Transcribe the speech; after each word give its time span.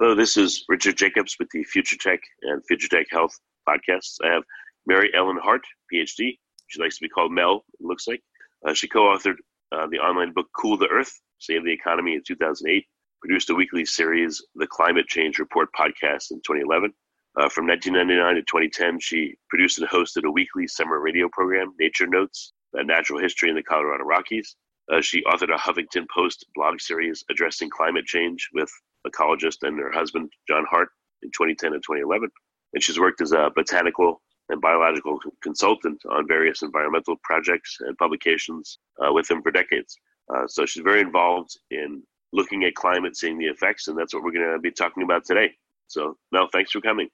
Hello, 0.00 0.12
this 0.12 0.36
is 0.36 0.64
Richard 0.68 0.96
Jacobs 0.96 1.36
with 1.38 1.48
the 1.50 1.62
Future 1.62 1.96
Tech 1.96 2.18
and 2.42 2.60
Future 2.66 2.88
Tech 2.88 3.06
Health 3.12 3.38
podcasts. 3.68 4.16
I 4.24 4.26
have 4.34 4.42
Mary 4.86 5.08
Ellen 5.14 5.38
Harte, 5.40 5.64
PhD. 5.92 6.36
She 6.66 6.82
likes 6.82 6.96
to 6.98 7.02
be 7.02 7.08
called 7.08 7.30
Mel, 7.30 7.64
it 7.74 7.86
looks 7.86 8.08
like. 8.08 8.20
Uh, 8.66 8.74
she 8.74 8.88
co 8.88 9.02
authored 9.02 9.36
uh, 9.70 9.86
the 9.86 10.00
online 10.00 10.32
book 10.32 10.48
Cool 10.60 10.76
the 10.76 10.88
Earth 10.88 11.20
Save 11.38 11.64
the 11.64 11.72
Economy 11.72 12.14
in 12.14 12.22
2008, 12.26 12.84
produced 13.20 13.50
a 13.50 13.54
weekly 13.54 13.84
series, 13.84 14.44
The 14.56 14.66
Climate 14.66 15.06
Change 15.06 15.38
Report 15.38 15.68
podcast 15.78 16.32
in 16.32 16.38
2011. 16.38 16.92
Uh, 17.38 17.48
from 17.48 17.68
1999 17.68 18.34
to 18.34 18.40
2010, 18.42 18.98
she 18.98 19.36
produced 19.48 19.78
and 19.78 19.88
hosted 19.88 20.24
a 20.24 20.30
weekly 20.30 20.66
summer 20.66 20.98
radio 20.98 21.28
program, 21.32 21.72
Nature 21.78 22.08
Notes, 22.08 22.52
a 22.72 22.82
natural 22.82 23.20
history 23.20 23.48
in 23.48 23.54
the 23.54 23.62
Colorado 23.62 24.02
Rockies. 24.02 24.56
Uh, 24.92 25.00
she 25.00 25.22
authored 25.22 25.54
a 25.54 25.56
Huffington 25.56 26.06
Post 26.12 26.46
blog 26.56 26.80
series 26.80 27.22
addressing 27.30 27.70
climate 27.70 28.06
change 28.06 28.48
with 28.52 28.72
ecologist 29.06 29.58
and 29.62 29.78
her 29.78 29.92
husband, 29.92 30.30
John 30.48 30.64
Harte, 30.70 30.90
in 31.22 31.30
2010 31.30 31.74
and 31.74 31.82
2011. 31.82 32.28
And 32.72 32.82
she's 32.82 32.98
worked 32.98 33.20
as 33.20 33.32
a 33.32 33.50
botanical 33.54 34.20
and 34.50 34.60
biological 34.60 35.18
consultant 35.42 36.02
on 36.10 36.28
various 36.28 36.62
environmental 36.62 37.16
projects 37.22 37.78
and 37.80 37.96
publications 37.96 38.78
uh, 39.00 39.12
with 39.12 39.30
him 39.30 39.42
for 39.42 39.50
decades. 39.50 39.96
Uh, 40.34 40.46
so 40.46 40.66
she's 40.66 40.82
very 40.82 41.00
involved 41.00 41.58
in 41.70 42.02
looking 42.32 42.64
at 42.64 42.74
climate, 42.74 43.16
seeing 43.16 43.38
the 43.38 43.46
effects, 43.46 43.88
and 43.88 43.96
that's 43.96 44.12
what 44.12 44.22
we're 44.22 44.32
going 44.32 44.52
to 44.52 44.58
be 44.58 44.70
talking 44.70 45.02
about 45.02 45.24
today. 45.24 45.50
So, 45.86 46.16
Mel, 46.32 46.48
thanks 46.52 46.72
for 46.72 46.80
coming. 46.80 47.08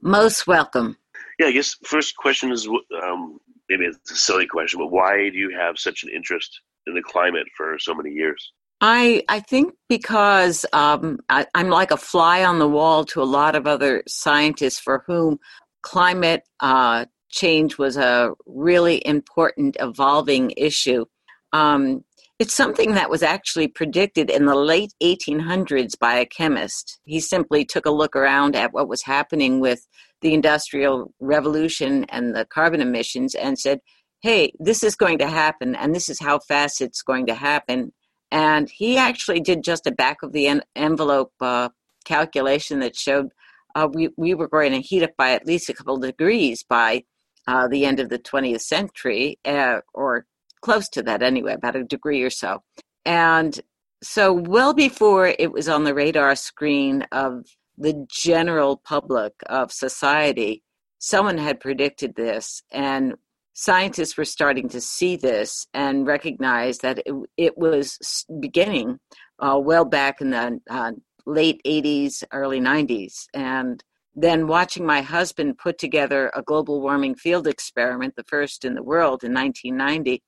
Most 0.00 0.46
welcome. 0.46 0.96
Yeah, 1.38 1.46
I 1.46 1.52
guess 1.52 1.76
first 1.84 2.16
question 2.16 2.52
is 2.52 2.68
um, 3.02 3.38
maybe 3.68 3.84
it's 3.84 4.10
a 4.10 4.16
silly 4.16 4.46
question, 4.46 4.78
but 4.78 4.90
why 4.90 5.28
do 5.30 5.36
you 5.36 5.50
have 5.56 5.78
such 5.78 6.04
an 6.04 6.10
interest 6.14 6.60
in 6.86 6.94
the 6.94 7.02
climate 7.02 7.46
for 7.56 7.78
so 7.78 7.94
many 7.94 8.10
years? 8.10 8.52
I 8.80 9.24
I 9.28 9.40
think 9.40 9.74
because 9.88 10.64
um, 10.72 11.18
I, 11.28 11.46
am 11.54 11.68
like 11.68 11.90
a 11.90 11.96
fly 11.96 12.44
on 12.44 12.58
the 12.58 12.68
wall 12.68 13.04
to 13.06 13.22
a 13.22 13.24
lot 13.24 13.56
of 13.56 13.66
other 13.66 14.02
scientists 14.06 14.78
for 14.78 15.02
whom 15.06 15.38
climate 15.82 16.42
uh, 16.60 17.06
change 17.30 17.78
was 17.78 17.96
a 17.96 18.32
really 18.46 19.04
important 19.06 19.76
evolving 19.80 20.52
issue. 20.56 21.04
Um, 21.52 22.04
it's 22.38 22.54
something 22.54 22.94
that 22.94 23.10
was 23.10 23.24
actually 23.24 23.66
predicted 23.66 24.30
in 24.30 24.46
the 24.46 24.54
late 24.54 24.92
1800s 25.02 25.98
by 25.98 26.14
a 26.14 26.26
chemist. 26.26 27.00
He 27.04 27.18
simply 27.18 27.64
took 27.64 27.84
a 27.84 27.90
look 27.90 28.14
around 28.14 28.54
at 28.54 28.72
what 28.72 28.88
was 28.88 29.02
happening 29.02 29.58
with 29.58 29.84
the 30.20 30.34
Industrial 30.34 31.12
Revolution 31.18 32.04
and 32.10 32.36
the 32.36 32.44
carbon 32.44 32.80
emissions 32.80 33.34
and 33.34 33.58
said, 33.58 33.80
hey, 34.22 34.52
this 34.60 34.84
is 34.84 34.94
going 34.94 35.18
to 35.18 35.28
happen, 35.28 35.74
and 35.74 35.94
this 35.94 36.08
is 36.08 36.20
how 36.20 36.38
fast 36.40 36.80
it's 36.80 37.02
going 37.02 37.26
to 37.26 37.34
happen 37.34 37.92
and 38.30 38.68
he 38.68 38.96
actually 38.96 39.40
did 39.40 39.62
just 39.62 39.86
a 39.86 39.92
back 39.92 40.22
of 40.22 40.32
the 40.32 40.46
en- 40.46 40.62
envelope 40.76 41.32
uh, 41.40 41.68
calculation 42.04 42.80
that 42.80 42.96
showed 42.96 43.30
uh, 43.74 43.88
we, 43.92 44.08
we 44.16 44.34
were 44.34 44.48
going 44.48 44.72
to 44.72 44.80
heat 44.80 45.02
up 45.02 45.16
by 45.16 45.32
at 45.32 45.46
least 45.46 45.68
a 45.68 45.74
couple 45.74 45.96
degrees 45.98 46.62
by 46.62 47.04
uh, 47.46 47.68
the 47.68 47.84
end 47.84 48.00
of 48.00 48.08
the 48.08 48.18
20th 48.18 48.60
century, 48.60 49.38
uh, 49.44 49.80
or 49.94 50.26
close 50.60 50.88
to 50.88 51.02
that 51.02 51.22
anyway, 51.22 51.54
about 51.54 51.76
a 51.76 51.84
degree 51.84 52.22
or 52.22 52.30
so. 52.30 52.62
And 53.04 53.58
so, 54.02 54.32
well 54.32 54.74
before 54.74 55.28
it 55.38 55.52
was 55.52 55.68
on 55.68 55.84
the 55.84 55.94
radar 55.94 56.36
screen 56.36 57.06
of 57.10 57.46
the 57.78 58.06
general 58.10 58.76
public 58.76 59.32
of 59.46 59.72
society, 59.72 60.62
someone 60.98 61.38
had 61.38 61.60
predicted 61.60 62.16
this. 62.16 62.62
And 62.70 63.14
scientists 63.58 64.16
were 64.16 64.24
starting 64.24 64.68
to 64.68 64.80
see 64.80 65.16
this 65.16 65.66
and 65.74 66.06
recognize 66.06 66.78
that 66.78 67.02
it, 67.04 67.12
it 67.36 67.58
was 67.58 68.24
beginning 68.38 69.00
uh, 69.40 69.58
well 69.60 69.84
back 69.84 70.20
in 70.20 70.30
the 70.30 70.60
uh, 70.70 70.92
late 71.26 71.60
80s, 71.66 72.22
early 72.32 72.60
90s. 72.60 73.24
And 73.34 73.82
then 74.14 74.46
watching 74.46 74.86
my 74.86 75.00
husband 75.00 75.58
put 75.58 75.76
together 75.76 76.30
a 76.36 76.42
global 76.42 76.80
warming 76.80 77.16
field 77.16 77.48
experiment, 77.48 78.14
the 78.14 78.22
first 78.22 78.64
in 78.64 78.76
the 78.76 78.82
world 78.82 79.24
in 79.24 79.34
1990, 79.34 80.22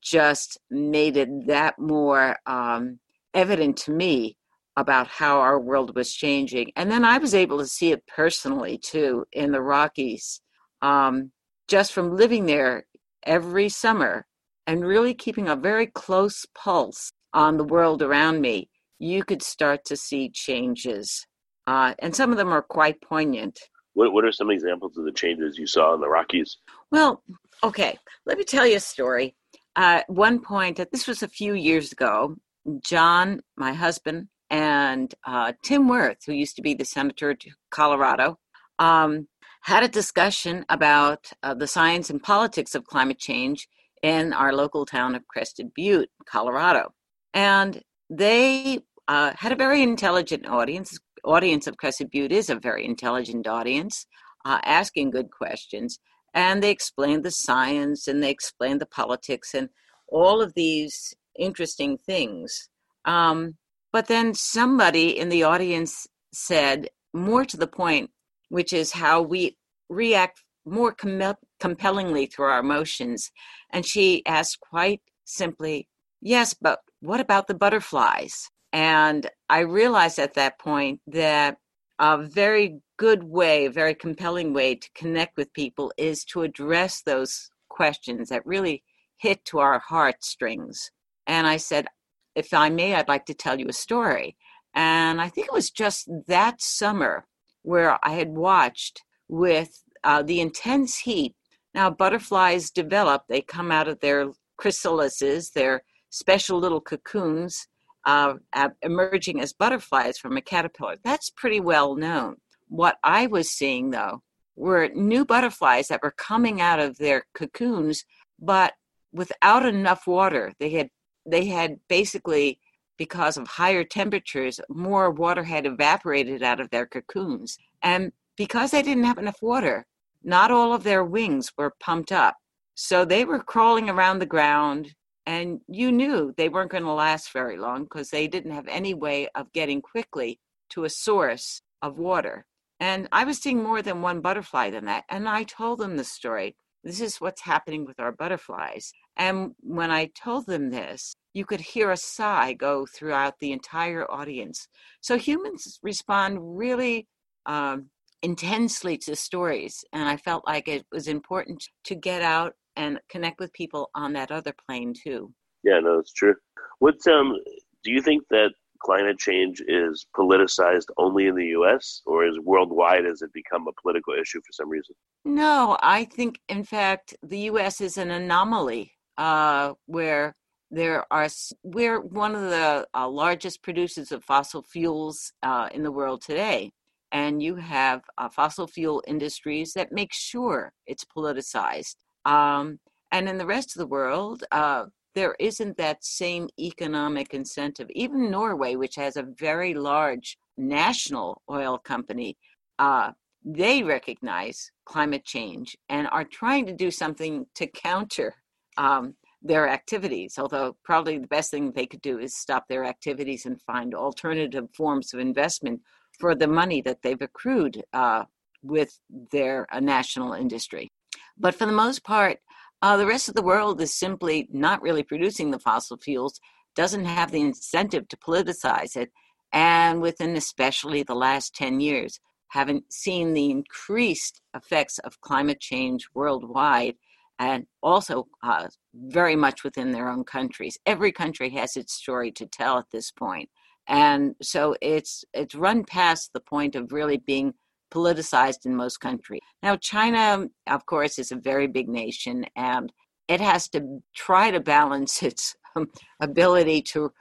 just 0.00 0.58
made 0.68 1.16
it 1.16 1.46
that 1.46 1.78
more 1.78 2.36
um, 2.46 2.98
evident 3.32 3.76
to 3.76 3.92
me 3.92 4.36
about 4.76 5.06
how 5.06 5.38
our 5.38 5.60
world 5.60 5.94
was 5.94 6.12
changing. 6.12 6.72
And 6.74 6.90
then 6.90 7.04
I 7.04 7.18
was 7.18 7.32
able 7.32 7.58
to 7.58 7.66
see 7.66 7.92
it 7.92 8.04
personally 8.08 8.76
too 8.76 9.24
in 9.32 9.52
the 9.52 9.62
Rockies. 9.62 10.40
Um, 10.80 11.30
just 11.72 11.94
from 11.94 12.14
living 12.14 12.44
there 12.44 12.84
every 13.24 13.66
summer 13.66 14.26
and 14.66 14.84
really 14.84 15.14
keeping 15.14 15.48
a 15.48 15.56
very 15.56 15.86
close 15.86 16.44
pulse 16.54 17.10
on 17.32 17.56
the 17.56 17.64
world 17.64 18.02
around 18.02 18.42
me, 18.42 18.68
you 18.98 19.24
could 19.24 19.42
start 19.42 19.82
to 19.86 19.96
see 19.96 20.28
changes. 20.28 21.26
Uh, 21.66 21.94
and 22.00 22.14
some 22.14 22.30
of 22.30 22.36
them 22.36 22.52
are 22.52 22.60
quite 22.60 23.00
poignant. 23.00 23.58
What, 23.94 24.12
what 24.12 24.26
are 24.26 24.32
some 24.32 24.50
examples 24.50 24.98
of 24.98 25.06
the 25.06 25.12
changes 25.12 25.56
you 25.56 25.66
saw 25.66 25.94
in 25.94 26.02
the 26.02 26.10
Rockies? 26.10 26.58
Well, 26.90 27.22
okay, 27.64 27.98
let 28.26 28.36
me 28.36 28.44
tell 28.44 28.66
you 28.66 28.76
a 28.76 28.80
story. 28.80 29.34
Uh, 29.74 30.02
one 30.08 30.40
point, 30.40 30.78
this 30.92 31.08
was 31.08 31.22
a 31.22 31.28
few 31.28 31.54
years 31.54 31.90
ago, 31.90 32.36
John, 32.82 33.40
my 33.56 33.72
husband, 33.72 34.28
and 34.50 35.14
uh, 35.26 35.54
Tim 35.62 35.88
Wirth, 35.88 36.18
who 36.26 36.34
used 36.34 36.56
to 36.56 36.62
be 36.62 36.74
the 36.74 36.84
senator 36.84 37.34
to 37.34 37.50
Colorado, 37.70 38.38
um, 38.78 39.26
had 39.62 39.84
a 39.84 39.88
discussion 39.88 40.64
about 40.68 41.30
uh, 41.42 41.54
the 41.54 41.66
science 41.66 42.10
and 42.10 42.22
politics 42.22 42.74
of 42.74 42.84
climate 42.84 43.18
change 43.18 43.68
in 44.02 44.32
our 44.32 44.52
local 44.52 44.84
town 44.84 45.14
of 45.14 45.26
Crested 45.28 45.72
Butte, 45.74 46.10
Colorado. 46.26 46.92
And 47.32 47.82
they 48.10 48.80
uh, 49.06 49.32
had 49.36 49.52
a 49.52 49.56
very 49.56 49.82
intelligent 49.82 50.46
audience. 50.46 50.98
Audience 51.24 51.68
of 51.68 51.76
Crested 51.76 52.10
Butte 52.10 52.32
is 52.32 52.50
a 52.50 52.56
very 52.56 52.84
intelligent 52.84 53.46
audience, 53.46 54.06
uh, 54.44 54.58
asking 54.64 55.10
good 55.10 55.30
questions. 55.30 56.00
And 56.34 56.60
they 56.62 56.70
explained 56.70 57.24
the 57.24 57.30
science 57.30 58.08
and 58.08 58.22
they 58.22 58.30
explained 58.30 58.80
the 58.80 58.86
politics 58.86 59.54
and 59.54 59.68
all 60.08 60.42
of 60.42 60.54
these 60.54 61.14
interesting 61.38 61.98
things. 61.98 62.68
Um, 63.04 63.54
but 63.92 64.08
then 64.08 64.34
somebody 64.34 65.16
in 65.16 65.28
the 65.28 65.44
audience 65.44 66.08
said, 66.32 66.88
more 67.12 67.44
to 67.44 67.56
the 67.56 67.66
point, 67.66 68.10
which 68.52 68.74
is 68.74 68.92
how 68.92 69.22
we 69.22 69.56
react 69.88 70.42
more 70.66 70.92
com- 70.92 71.36
compellingly 71.58 72.26
through 72.26 72.44
our 72.44 72.60
emotions. 72.60 73.30
And 73.70 73.86
she 73.86 74.24
asked 74.26 74.60
quite 74.60 75.00
simply, 75.24 75.88
Yes, 76.20 76.52
but 76.52 76.80
what 77.00 77.18
about 77.18 77.46
the 77.46 77.54
butterflies? 77.54 78.50
And 78.70 79.28
I 79.48 79.60
realized 79.60 80.18
at 80.18 80.34
that 80.34 80.58
point 80.58 81.00
that 81.06 81.56
a 81.98 82.18
very 82.18 82.80
good 82.98 83.24
way, 83.24 83.64
a 83.64 83.70
very 83.70 83.94
compelling 83.94 84.52
way 84.52 84.74
to 84.74 84.88
connect 84.94 85.38
with 85.38 85.54
people 85.54 85.90
is 85.96 86.22
to 86.26 86.42
address 86.42 87.00
those 87.00 87.50
questions 87.70 88.28
that 88.28 88.44
really 88.44 88.84
hit 89.16 89.46
to 89.46 89.60
our 89.60 89.78
heartstrings. 89.78 90.90
And 91.26 91.46
I 91.46 91.56
said, 91.56 91.86
if 92.34 92.52
I 92.52 92.68
may, 92.68 92.94
I'd 92.94 93.08
like 93.08 93.24
to 93.26 93.34
tell 93.34 93.58
you 93.58 93.66
a 93.68 93.72
story. 93.72 94.36
And 94.74 95.22
I 95.22 95.30
think 95.30 95.46
it 95.46 95.54
was 95.54 95.70
just 95.70 96.10
that 96.28 96.60
summer 96.60 97.24
where 97.62 97.98
I 98.02 98.12
had 98.12 98.30
watched 98.30 99.02
with 99.28 99.82
uh, 100.04 100.22
the 100.22 100.40
intense 100.40 100.98
heat. 100.98 101.34
Now, 101.74 101.90
butterflies 101.90 102.70
develop, 102.70 103.22
they 103.28 103.40
come 103.40 103.72
out 103.72 103.88
of 103.88 104.00
their 104.00 104.30
chrysalises, 104.60 105.52
their 105.52 105.82
special 106.10 106.58
little 106.58 106.80
cocoons, 106.80 107.66
uh, 108.04 108.34
emerging 108.82 109.40
as 109.40 109.52
butterflies 109.52 110.18
from 110.18 110.36
a 110.36 110.42
caterpillar. 110.42 110.96
That's 111.02 111.30
pretty 111.30 111.60
well 111.60 111.94
known. 111.94 112.36
What 112.68 112.96
I 113.02 113.26
was 113.26 113.50
seeing, 113.50 113.90
though, 113.90 114.22
were 114.56 114.88
new 114.94 115.24
butterflies 115.24 115.88
that 115.88 116.02
were 116.02 116.14
coming 116.16 116.60
out 116.60 116.80
of 116.80 116.98
their 116.98 117.24
cocoons, 117.34 118.04
but 118.38 118.74
without 119.12 119.66
enough 119.66 120.06
water. 120.06 120.52
They 120.58 120.70
had 120.70 120.88
they 121.24 121.46
had 121.46 121.76
basically 121.88 122.58
because 123.02 123.36
of 123.36 123.48
higher 123.48 123.82
temperatures, 123.82 124.60
more 124.68 125.10
water 125.10 125.42
had 125.42 125.66
evaporated 125.66 126.40
out 126.40 126.60
of 126.60 126.70
their 126.70 126.86
cocoons. 126.86 127.58
And 127.82 128.12
because 128.36 128.70
they 128.70 128.80
didn't 128.80 129.10
have 129.10 129.18
enough 129.18 129.42
water, 129.42 129.86
not 130.22 130.52
all 130.52 130.72
of 130.72 130.84
their 130.84 131.04
wings 131.04 131.50
were 131.58 131.74
pumped 131.80 132.12
up. 132.12 132.36
So 132.76 133.04
they 133.04 133.24
were 133.24 133.42
crawling 133.42 133.90
around 133.90 134.20
the 134.20 134.34
ground, 134.36 134.94
and 135.26 135.58
you 135.66 135.90
knew 135.90 136.32
they 136.36 136.48
weren't 136.48 136.70
going 136.70 136.84
to 136.84 136.92
last 136.92 137.32
very 137.32 137.56
long 137.56 137.82
because 137.82 138.10
they 138.10 138.28
didn't 138.28 138.52
have 138.52 138.68
any 138.68 138.94
way 138.94 139.26
of 139.34 139.52
getting 139.52 139.82
quickly 139.82 140.38
to 140.70 140.84
a 140.84 140.88
source 140.88 141.60
of 141.82 141.98
water. 141.98 142.44
And 142.78 143.08
I 143.10 143.24
was 143.24 143.38
seeing 143.38 143.64
more 143.64 143.82
than 143.82 144.00
one 144.00 144.20
butterfly 144.20 144.70
than 144.70 144.84
that. 144.84 145.02
And 145.08 145.28
I 145.28 145.42
told 145.42 145.80
them 145.80 145.96
the 145.96 146.04
story. 146.04 146.54
This 146.84 147.00
is 147.00 147.20
what's 147.20 147.42
happening 147.42 147.84
with 147.84 147.98
our 147.98 148.12
butterflies. 148.12 148.92
And 149.16 149.56
when 149.58 149.90
I 149.90 150.10
told 150.14 150.46
them 150.46 150.70
this, 150.70 151.16
you 151.34 151.44
could 151.44 151.60
hear 151.60 151.90
a 151.90 151.96
sigh 151.96 152.52
go 152.52 152.86
throughout 152.86 153.38
the 153.38 153.52
entire 153.52 154.10
audience. 154.10 154.68
So 155.00 155.16
humans 155.16 155.78
respond 155.82 156.38
really 156.40 157.08
um, 157.46 157.90
intensely 158.22 158.98
to 158.98 159.16
stories. 159.16 159.84
And 159.92 160.08
I 160.08 160.16
felt 160.16 160.46
like 160.46 160.68
it 160.68 160.84
was 160.92 161.08
important 161.08 161.64
to 161.84 161.94
get 161.94 162.22
out 162.22 162.54
and 162.76 163.00
connect 163.08 163.40
with 163.40 163.52
people 163.52 163.90
on 163.94 164.12
that 164.14 164.30
other 164.30 164.54
plane 164.66 164.94
too. 164.94 165.32
Yeah, 165.64 165.80
no, 165.80 165.98
it's 165.98 166.12
true. 166.12 166.34
What 166.78 166.96
um, 167.06 167.36
do 167.84 167.92
you 167.92 168.02
think 168.02 168.24
that 168.30 168.52
climate 168.82 169.18
change 169.18 169.62
is 169.68 170.06
politicized 170.16 170.86
only 170.98 171.26
in 171.28 171.36
the 171.36 171.46
U.S. 171.48 172.02
or 172.04 172.26
is 172.26 172.38
worldwide? 172.40 173.04
Has 173.04 173.22
it 173.22 173.32
become 173.32 173.66
a 173.68 173.80
political 173.80 174.14
issue 174.14 174.40
for 174.40 174.52
some 174.52 174.68
reason? 174.68 174.94
No, 175.24 175.78
I 175.80 176.04
think 176.04 176.40
in 176.48 176.64
fact 176.64 177.14
the 177.22 177.38
U.S. 177.40 177.80
is 177.80 177.96
an 177.96 178.10
anomaly 178.10 178.92
uh, 179.18 179.74
where 179.86 180.34
there 180.72 181.04
are 181.12 181.28
we're 181.62 182.00
one 182.00 182.34
of 182.34 182.42
the 182.42 182.86
uh, 182.94 183.08
largest 183.08 183.62
producers 183.62 184.10
of 184.10 184.24
fossil 184.24 184.62
fuels 184.62 185.32
uh, 185.42 185.68
in 185.72 185.82
the 185.82 185.92
world 185.92 186.22
today 186.22 186.72
and 187.12 187.42
you 187.42 187.56
have 187.56 188.00
uh, 188.16 188.28
fossil 188.28 188.66
fuel 188.66 189.02
industries 189.06 189.74
that 189.74 189.92
make 189.92 190.12
sure 190.12 190.72
it's 190.86 191.04
politicized 191.04 191.96
um, 192.24 192.78
and 193.12 193.28
in 193.28 193.36
the 193.36 193.46
rest 193.46 193.76
of 193.76 193.80
the 193.80 193.86
world 193.86 194.44
uh, 194.50 194.84
there 195.14 195.36
isn't 195.38 195.76
that 195.76 196.02
same 196.02 196.48
economic 196.58 197.34
incentive. 197.34 197.86
Even 197.90 198.30
norway 198.30 198.74
which 198.74 198.96
has 198.96 199.16
a 199.16 199.28
very 199.38 199.74
large 199.74 200.38
national 200.56 201.42
oil 201.50 201.76
company 201.76 202.36
uh, 202.78 203.10
they 203.44 203.82
recognize 203.82 204.70
climate 204.86 205.24
change 205.24 205.76
and 205.88 206.08
are 206.12 206.24
trying 206.24 206.64
to 206.64 206.72
do 206.72 206.90
something 206.90 207.44
to 207.54 207.66
counter 207.66 208.34
um, 208.78 209.14
their 209.42 209.68
activities, 209.68 210.38
although 210.38 210.76
probably 210.84 211.18
the 211.18 211.26
best 211.26 211.50
thing 211.50 211.72
they 211.72 211.86
could 211.86 212.02
do 212.02 212.18
is 212.18 212.36
stop 212.36 212.68
their 212.68 212.84
activities 212.84 213.44
and 213.46 213.60
find 213.62 213.94
alternative 213.94 214.68
forms 214.74 215.12
of 215.12 215.20
investment 215.20 215.80
for 216.18 216.34
the 216.34 216.46
money 216.46 216.80
that 216.82 217.02
they've 217.02 217.20
accrued 217.20 217.82
uh, 217.92 218.24
with 218.62 218.98
their 219.30 219.66
uh, 219.74 219.80
national 219.80 220.32
industry. 220.32 220.92
But 221.36 221.54
for 221.54 221.66
the 221.66 221.72
most 221.72 222.04
part, 222.04 222.38
uh, 222.80 222.96
the 222.96 223.06
rest 223.06 223.28
of 223.28 223.34
the 223.34 223.42
world 223.42 223.80
is 223.80 223.92
simply 223.92 224.48
not 224.52 224.82
really 224.82 225.02
producing 225.02 225.50
the 225.50 225.58
fossil 225.58 225.96
fuels, 225.96 226.40
doesn't 226.74 227.04
have 227.04 227.30
the 227.30 227.40
incentive 227.40 228.08
to 228.08 228.16
politicize 228.16 228.96
it, 228.96 229.10
and 229.52 230.00
within 230.00 230.36
especially 230.36 231.02
the 231.02 231.14
last 231.14 231.54
10 231.54 231.80
years, 231.80 232.20
haven't 232.48 232.92
seen 232.92 233.32
the 233.32 233.50
increased 233.50 234.40
effects 234.54 234.98
of 234.98 235.20
climate 235.20 235.60
change 235.60 236.06
worldwide 236.14 236.96
and 237.42 237.66
also 237.82 238.28
uh, 238.44 238.68
very 238.94 239.34
much 239.34 239.64
within 239.64 239.90
their 239.90 240.08
own 240.08 240.22
countries. 240.22 240.78
Every 240.86 241.10
country 241.10 241.50
has 241.50 241.76
its 241.76 241.92
story 241.92 242.30
to 242.32 242.46
tell 242.46 242.78
at 242.78 242.92
this 242.92 243.10
point, 243.10 243.48
and 243.88 244.36
so 244.40 244.76
it's 244.80 245.24
it's 245.34 245.56
run 245.56 245.84
past 245.84 246.30
the 246.32 246.40
point 246.40 246.76
of 246.76 246.92
really 246.92 247.16
being 247.16 247.54
politicized 247.92 248.64
in 248.64 248.76
most 248.76 248.98
countries. 248.98 249.40
Now, 249.60 249.76
China, 249.76 250.46
of 250.68 250.86
course, 250.86 251.18
is 251.18 251.32
a 251.32 251.36
very 251.36 251.66
big 251.66 251.88
nation, 251.88 252.46
and 252.54 252.92
it 253.26 253.40
has 253.40 253.68
to 253.70 254.02
try 254.14 254.52
to 254.52 254.60
balance 254.60 255.22
its 255.30 255.56
um, 255.74 255.88
ability 256.20 256.82
to 256.92 257.12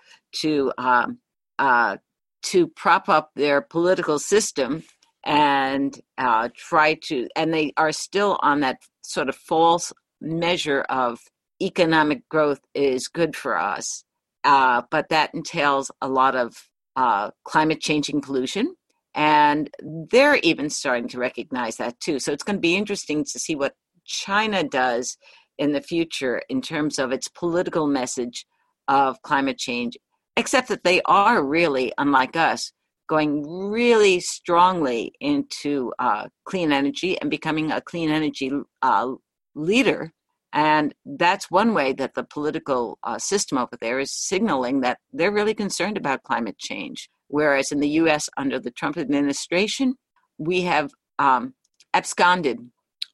to 0.42 0.72
um, 0.78 1.18
uh, 1.58 1.98
to 2.44 2.68
prop 2.68 3.10
up 3.10 3.32
their 3.36 3.62
political 3.62 4.20
system 4.20 4.84
and 5.24 6.00
uh, 6.18 6.50
try 6.56 6.96
to, 6.96 7.28
and 7.36 7.54
they 7.54 7.72
are 7.78 7.92
still 7.92 8.40
on 8.42 8.62
that 8.62 8.78
sort 9.04 9.30
of 9.30 9.36
false 9.36 9.94
measure 10.22 10.82
of 10.82 11.20
economic 11.62 12.28
growth 12.30 12.62
is 12.74 13.08
good 13.08 13.36
for 13.36 13.58
us, 13.58 14.04
uh, 14.44 14.82
but 14.90 15.10
that 15.10 15.34
entails 15.34 15.92
a 16.02 16.08
lot 16.08 16.36
of 16.36 16.56
uh, 16.96 17.32
climate 17.44 17.82
changing 17.82 18.22
pollution. 18.22 18.76
And 19.14 19.70
they're 19.82 20.38
even 20.38 20.70
starting 20.70 21.10
to 21.10 21.20
recognize 21.20 21.78
that 21.78 22.00
too. 22.00 22.20
So 22.20 22.32
it's 22.32 22.44
going 22.44 22.56
to 22.56 22.62
be 22.62 22.78
interesting 22.78 23.26
to 23.26 23.40
see 23.40 23.56
what 23.56 23.76
China 24.06 24.64
does 24.64 25.18
in 25.58 25.74
the 25.74 25.82
future 25.82 26.42
in 26.50 26.62
terms 26.62 26.98
of 26.98 27.12
its 27.12 27.28
political 27.28 27.88
message 27.88 28.46
of 28.88 29.22
climate 29.22 29.58
change, 29.58 29.98
except 30.38 30.70
that 30.70 30.84
they 30.84 31.02
are 31.06 31.44
really, 31.44 31.92
unlike 31.98 32.36
us, 32.36 32.72
going 33.08 33.46
really 33.70 34.22
strongly 34.22 35.12
into 35.20 35.94
uh, 36.00 36.28
clean 36.46 36.72
energy 36.72 37.20
and 37.20 37.30
becoming 37.30 37.70
a 37.70 37.82
clean 37.82 38.10
energy 38.10 38.50
uh, 38.82 39.12
leader. 39.56 40.12
And 40.54 40.94
that's 41.06 41.50
one 41.50 41.74
way 41.74 41.94
that 41.94 42.14
the 42.14 42.24
political 42.24 43.00
uh, 43.04 43.18
system 43.18 43.58
over 43.58 43.78
there 43.80 44.00
is 44.00 44.12
signaling 44.12 44.82
that 44.82 44.98
they're 45.14 45.32
really 45.32 45.54
concerned 45.54 45.98
about 45.98 46.24
climate 46.24 46.58
change. 46.58 47.10
Whereas 47.28 47.72
in 47.72 47.80
the 47.80 47.90
US, 47.90 48.30
under 48.36 48.60
the 48.60 48.72
Trump 48.72 48.98
administration, 48.98 49.96
we 50.38 50.62
have 50.64 50.92
um, 51.20 51.54
absconded 51.94 52.60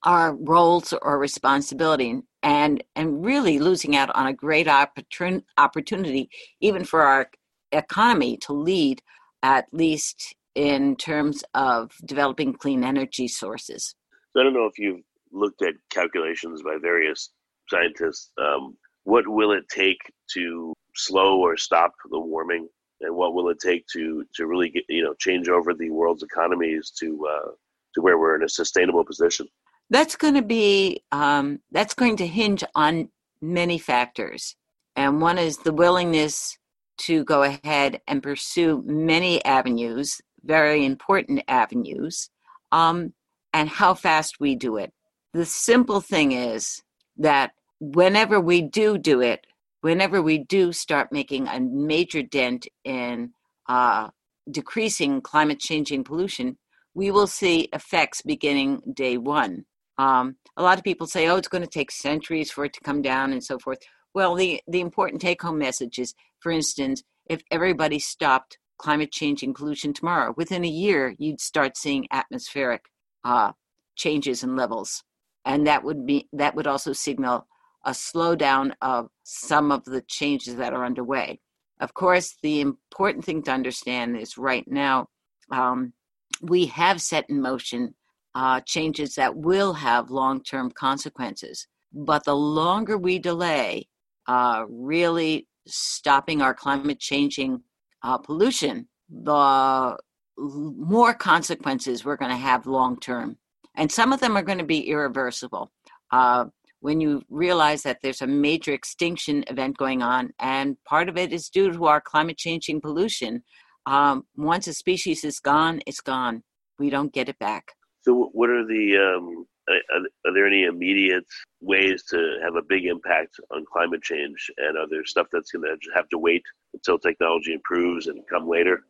our 0.03 0.35
roles 0.35 0.93
or 1.01 1.19
responsibility 1.19 2.21
and, 2.41 2.83
and 2.95 3.23
really 3.23 3.59
losing 3.59 3.95
out 3.95 4.09
on 4.15 4.27
a 4.27 4.33
great 4.33 4.67
opportun- 4.67 5.43
opportunity, 5.57 6.29
even 6.61 6.83
for 6.83 7.01
our 7.01 7.29
economy, 7.71 8.37
to 8.37 8.53
lead, 8.53 9.01
at 9.43 9.65
least 9.71 10.35
in 10.55 10.95
terms 10.95 11.43
of 11.53 11.91
developing 12.05 12.53
clean 12.53 12.83
energy 12.83 13.27
sources. 13.27 13.95
So 14.33 14.39
I 14.39 14.43
don't 14.43 14.53
know 14.53 14.65
if 14.65 14.79
you've 14.79 15.03
looked 15.31 15.61
at 15.61 15.75
calculations 15.89 16.61
by 16.63 16.77
various 16.81 17.31
scientists. 17.69 18.31
Um, 18.37 18.77
what 19.03 19.27
will 19.27 19.51
it 19.51 19.67
take 19.69 19.99
to 20.33 20.73
slow 20.95 21.39
or 21.39 21.55
stop 21.57 21.93
the 22.09 22.19
warming, 22.19 22.67
and 23.01 23.15
what 23.15 23.33
will 23.33 23.49
it 23.49 23.59
take 23.59 23.85
to 23.93 24.25
to 24.35 24.47
really 24.47 24.69
get 24.69 24.83
you 24.89 25.03
know 25.03 25.13
change 25.19 25.49
over 25.49 25.73
the 25.73 25.89
world's 25.89 26.23
economies 26.23 26.91
to 26.99 27.27
uh, 27.27 27.51
to 27.95 28.01
where 28.01 28.17
we're 28.17 28.35
in 28.35 28.43
a 28.43 28.49
sustainable 28.49 29.05
position? 29.05 29.47
That's 29.89 30.17
going 30.17 30.33
to 30.33 30.41
be 30.41 31.03
um, 31.11 31.59
that's 31.71 31.93
going 31.93 32.17
to 32.17 32.27
hinge 32.27 32.63
on 32.75 33.09
many 33.41 33.77
factors, 33.77 34.55
and 34.95 35.21
one 35.21 35.37
is 35.37 35.57
the 35.57 35.73
willingness 35.73 36.57
to 36.97 37.23
go 37.23 37.43
ahead 37.43 38.01
and 38.07 38.23
pursue 38.23 38.83
many 38.85 39.43
avenues, 39.45 40.19
very 40.43 40.83
important 40.83 41.43
avenues, 41.47 42.29
um, 42.71 43.13
and 43.53 43.69
how 43.69 43.93
fast 43.93 44.39
we 44.39 44.55
do 44.55 44.77
it 44.77 44.91
the 45.37 45.45
simple 45.45 46.01
thing 46.01 46.31
is 46.31 46.81
that 47.15 47.51
whenever 47.79 48.39
we 48.39 48.59
do 48.59 48.97
do 48.97 49.21
it, 49.21 49.45
whenever 49.81 50.19
we 50.19 50.39
do 50.39 50.73
start 50.73 51.11
making 51.11 51.47
a 51.47 51.59
major 51.59 52.23
dent 52.23 52.65
in 52.83 53.33
uh, 53.69 54.07
decreasing 54.49 55.21
climate 55.21 55.59
changing 55.59 56.03
pollution, 56.03 56.57
we 56.95 57.11
will 57.11 57.27
see 57.27 57.69
effects 57.71 58.23
beginning 58.23 58.81
day 58.95 59.19
one. 59.19 59.63
Um, 59.99 60.37
a 60.57 60.63
lot 60.63 60.79
of 60.79 60.83
people 60.83 61.05
say, 61.05 61.27
oh, 61.27 61.35
it's 61.35 61.47
going 61.47 61.63
to 61.63 61.69
take 61.69 61.91
centuries 61.91 62.49
for 62.49 62.65
it 62.65 62.73
to 62.73 62.81
come 62.81 63.03
down 63.03 63.31
and 63.31 63.43
so 63.43 63.59
forth. 63.59 63.77
Well, 64.15 64.33
the, 64.33 64.59
the 64.67 64.81
important 64.81 65.21
take 65.21 65.43
home 65.43 65.59
message 65.59 65.99
is, 65.99 66.15
for 66.39 66.51
instance, 66.51 67.03
if 67.27 67.43
everybody 67.51 67.99
stopped 67.99 68.57
climate 68.79 69.11
changing 69.11 69.53
pollution 69.53 69.93
tomorrow, 69.93 70.33
within 70.35 70.65
a 70.65 70.67
year, 70.67 71.13
you'd 71.19 71.41
start 71.41 71.77
seeing 71.77 72.07
atmospheric 72.09 72.85
uh, 73.23 73.51
changes 73.95 74.41
in 74.41 74.55
levels 74.55 75.03
and 75.47 75.65
that 75.65 75.83
would 75.83 76.05
be 76.05 76.27
that 76.33 76.53
would 76.55 76.67
also 76.67 76.93
signal 76.93 77.47
a 77.85 77.91
slowdown 77.91 78.73
of 78.81 79.09
some 79.23 79.71
of 79.71 79.83
the 79.85 80.01
changes 80.01 80.57
that 80.57 80.73
are 80.73 80.85
underway. 80.85 81.39
Of 81.79 81.93
course, 81.93 82.35
the 82.43 82.59
important 82.59 83.23
thing 83.23 83.41
to 83.43 83.51
understand 83.51 84.17
is 84.17 84.37
right 84.37 84.65
now 84.67 85.07
um, 85.49 85.93
we 86.41 86.65
have 86.65 87.01
set 87.01 87.29
in 87.29 87.41
motion 87.41 87.95
uh, 88.35 88.59
changes 88.65 89.15
that 89.15 89.35
will 89.35 89.73
have 89.73 90.11
long 90.11 90.43
term 90.43 90.69
consequences. 90.69 91.67
But 91.93 92.25
the 92.25 92.35
longer 92.35 92.97
we 92.97 93.17
delay 93.17 93.87
uh, 94.27 94.65
really 94.69 95.47
stopping 95.65 96.41
our 96.41 96.53
climate 96.53 96.99
changing 96.99 97.61
uh, 98.03 98.17
pollution, 98.17 98.89
the 99.09 99.97
more 100.37 101.13
consequences 101.13 102.03
we're 102.03 102.17
going 102.17 102.31
to 102.31 102.37
have 102.37 102.67
long 102.67 102.99
term. 102.99 103.37
And 103.77 103.91
some 103.91 104.11
of 104.11 104.19
them 104.19 104.35
are 104.35 104.41
going 104.41 104.57
to 104.57 104.65
be 104.65 104.89
irreversible. 104.89 105.71
Uh, 106.11 106.45
when 106.79 106.99
you 106.99 107.21
realize 107.29 107.83
that 107.83 107.99
there's 108.01 108.21
a 108.21 108.27
major 108.27 108.71
extinction 108.73 109.43
event 109.47 109.77
going 109.77 110.01
on, 110.01 110.31
and 110.39 110.77
part 110.83 111.09
of 111.09 111.17
it 111.17 111.31
is 111.31 111.49
due 111.49 111.71
to 111.71 111.85
our 111.85 112.01
climate 112.01 112.37
changing 112.37 112.81
pollution. 112.81 113.43
Um, 113.85 114.25
once 114.35 114.67
a 114.67 114.73
species 114.73 115.23
is 115.23 115.39
gone, 115.39 115.81
it's 115.85 116.01
gone. 116.01 116.43
We 116.77 116.89
don't 116.89 117.13
get 117.13 117.29
it 117.29 117.39
back. 117.39 117.71
So, 118.01 118.29
what 118.33 118.49
are 118.49 118.65
the 118.65 118.97
um, 118.97 119.45
are, 119.69 120.29
are, 120.29 120.33
there 120.33 120.47
any 120.47 120.63
immediate 120.63 121.25
ways 121.61 122.03
to 122.09 122.39
have 122.43 122.55
a 122.55 122.61
big 122.61 122.85
impact 122.85 123.35
on 123.51 123.65
climate 123.71 124.01
change? 124.01 124.51
And 124.57 124.77
are 124.77 124.87
there 124.89 125.05
stuff 125.05 125.27
that's 125.31 125.51
going 125.51 125.63
to 125.63 125.77
have 125.95 126.07
to 126.09 126.17
wait 126.17 126.43
until 126.73 126.99
technology 126.99 127.53
improves 127.53 128.07
and 128.07 128.21
come 128.29 128.47
later? 128.47 128.83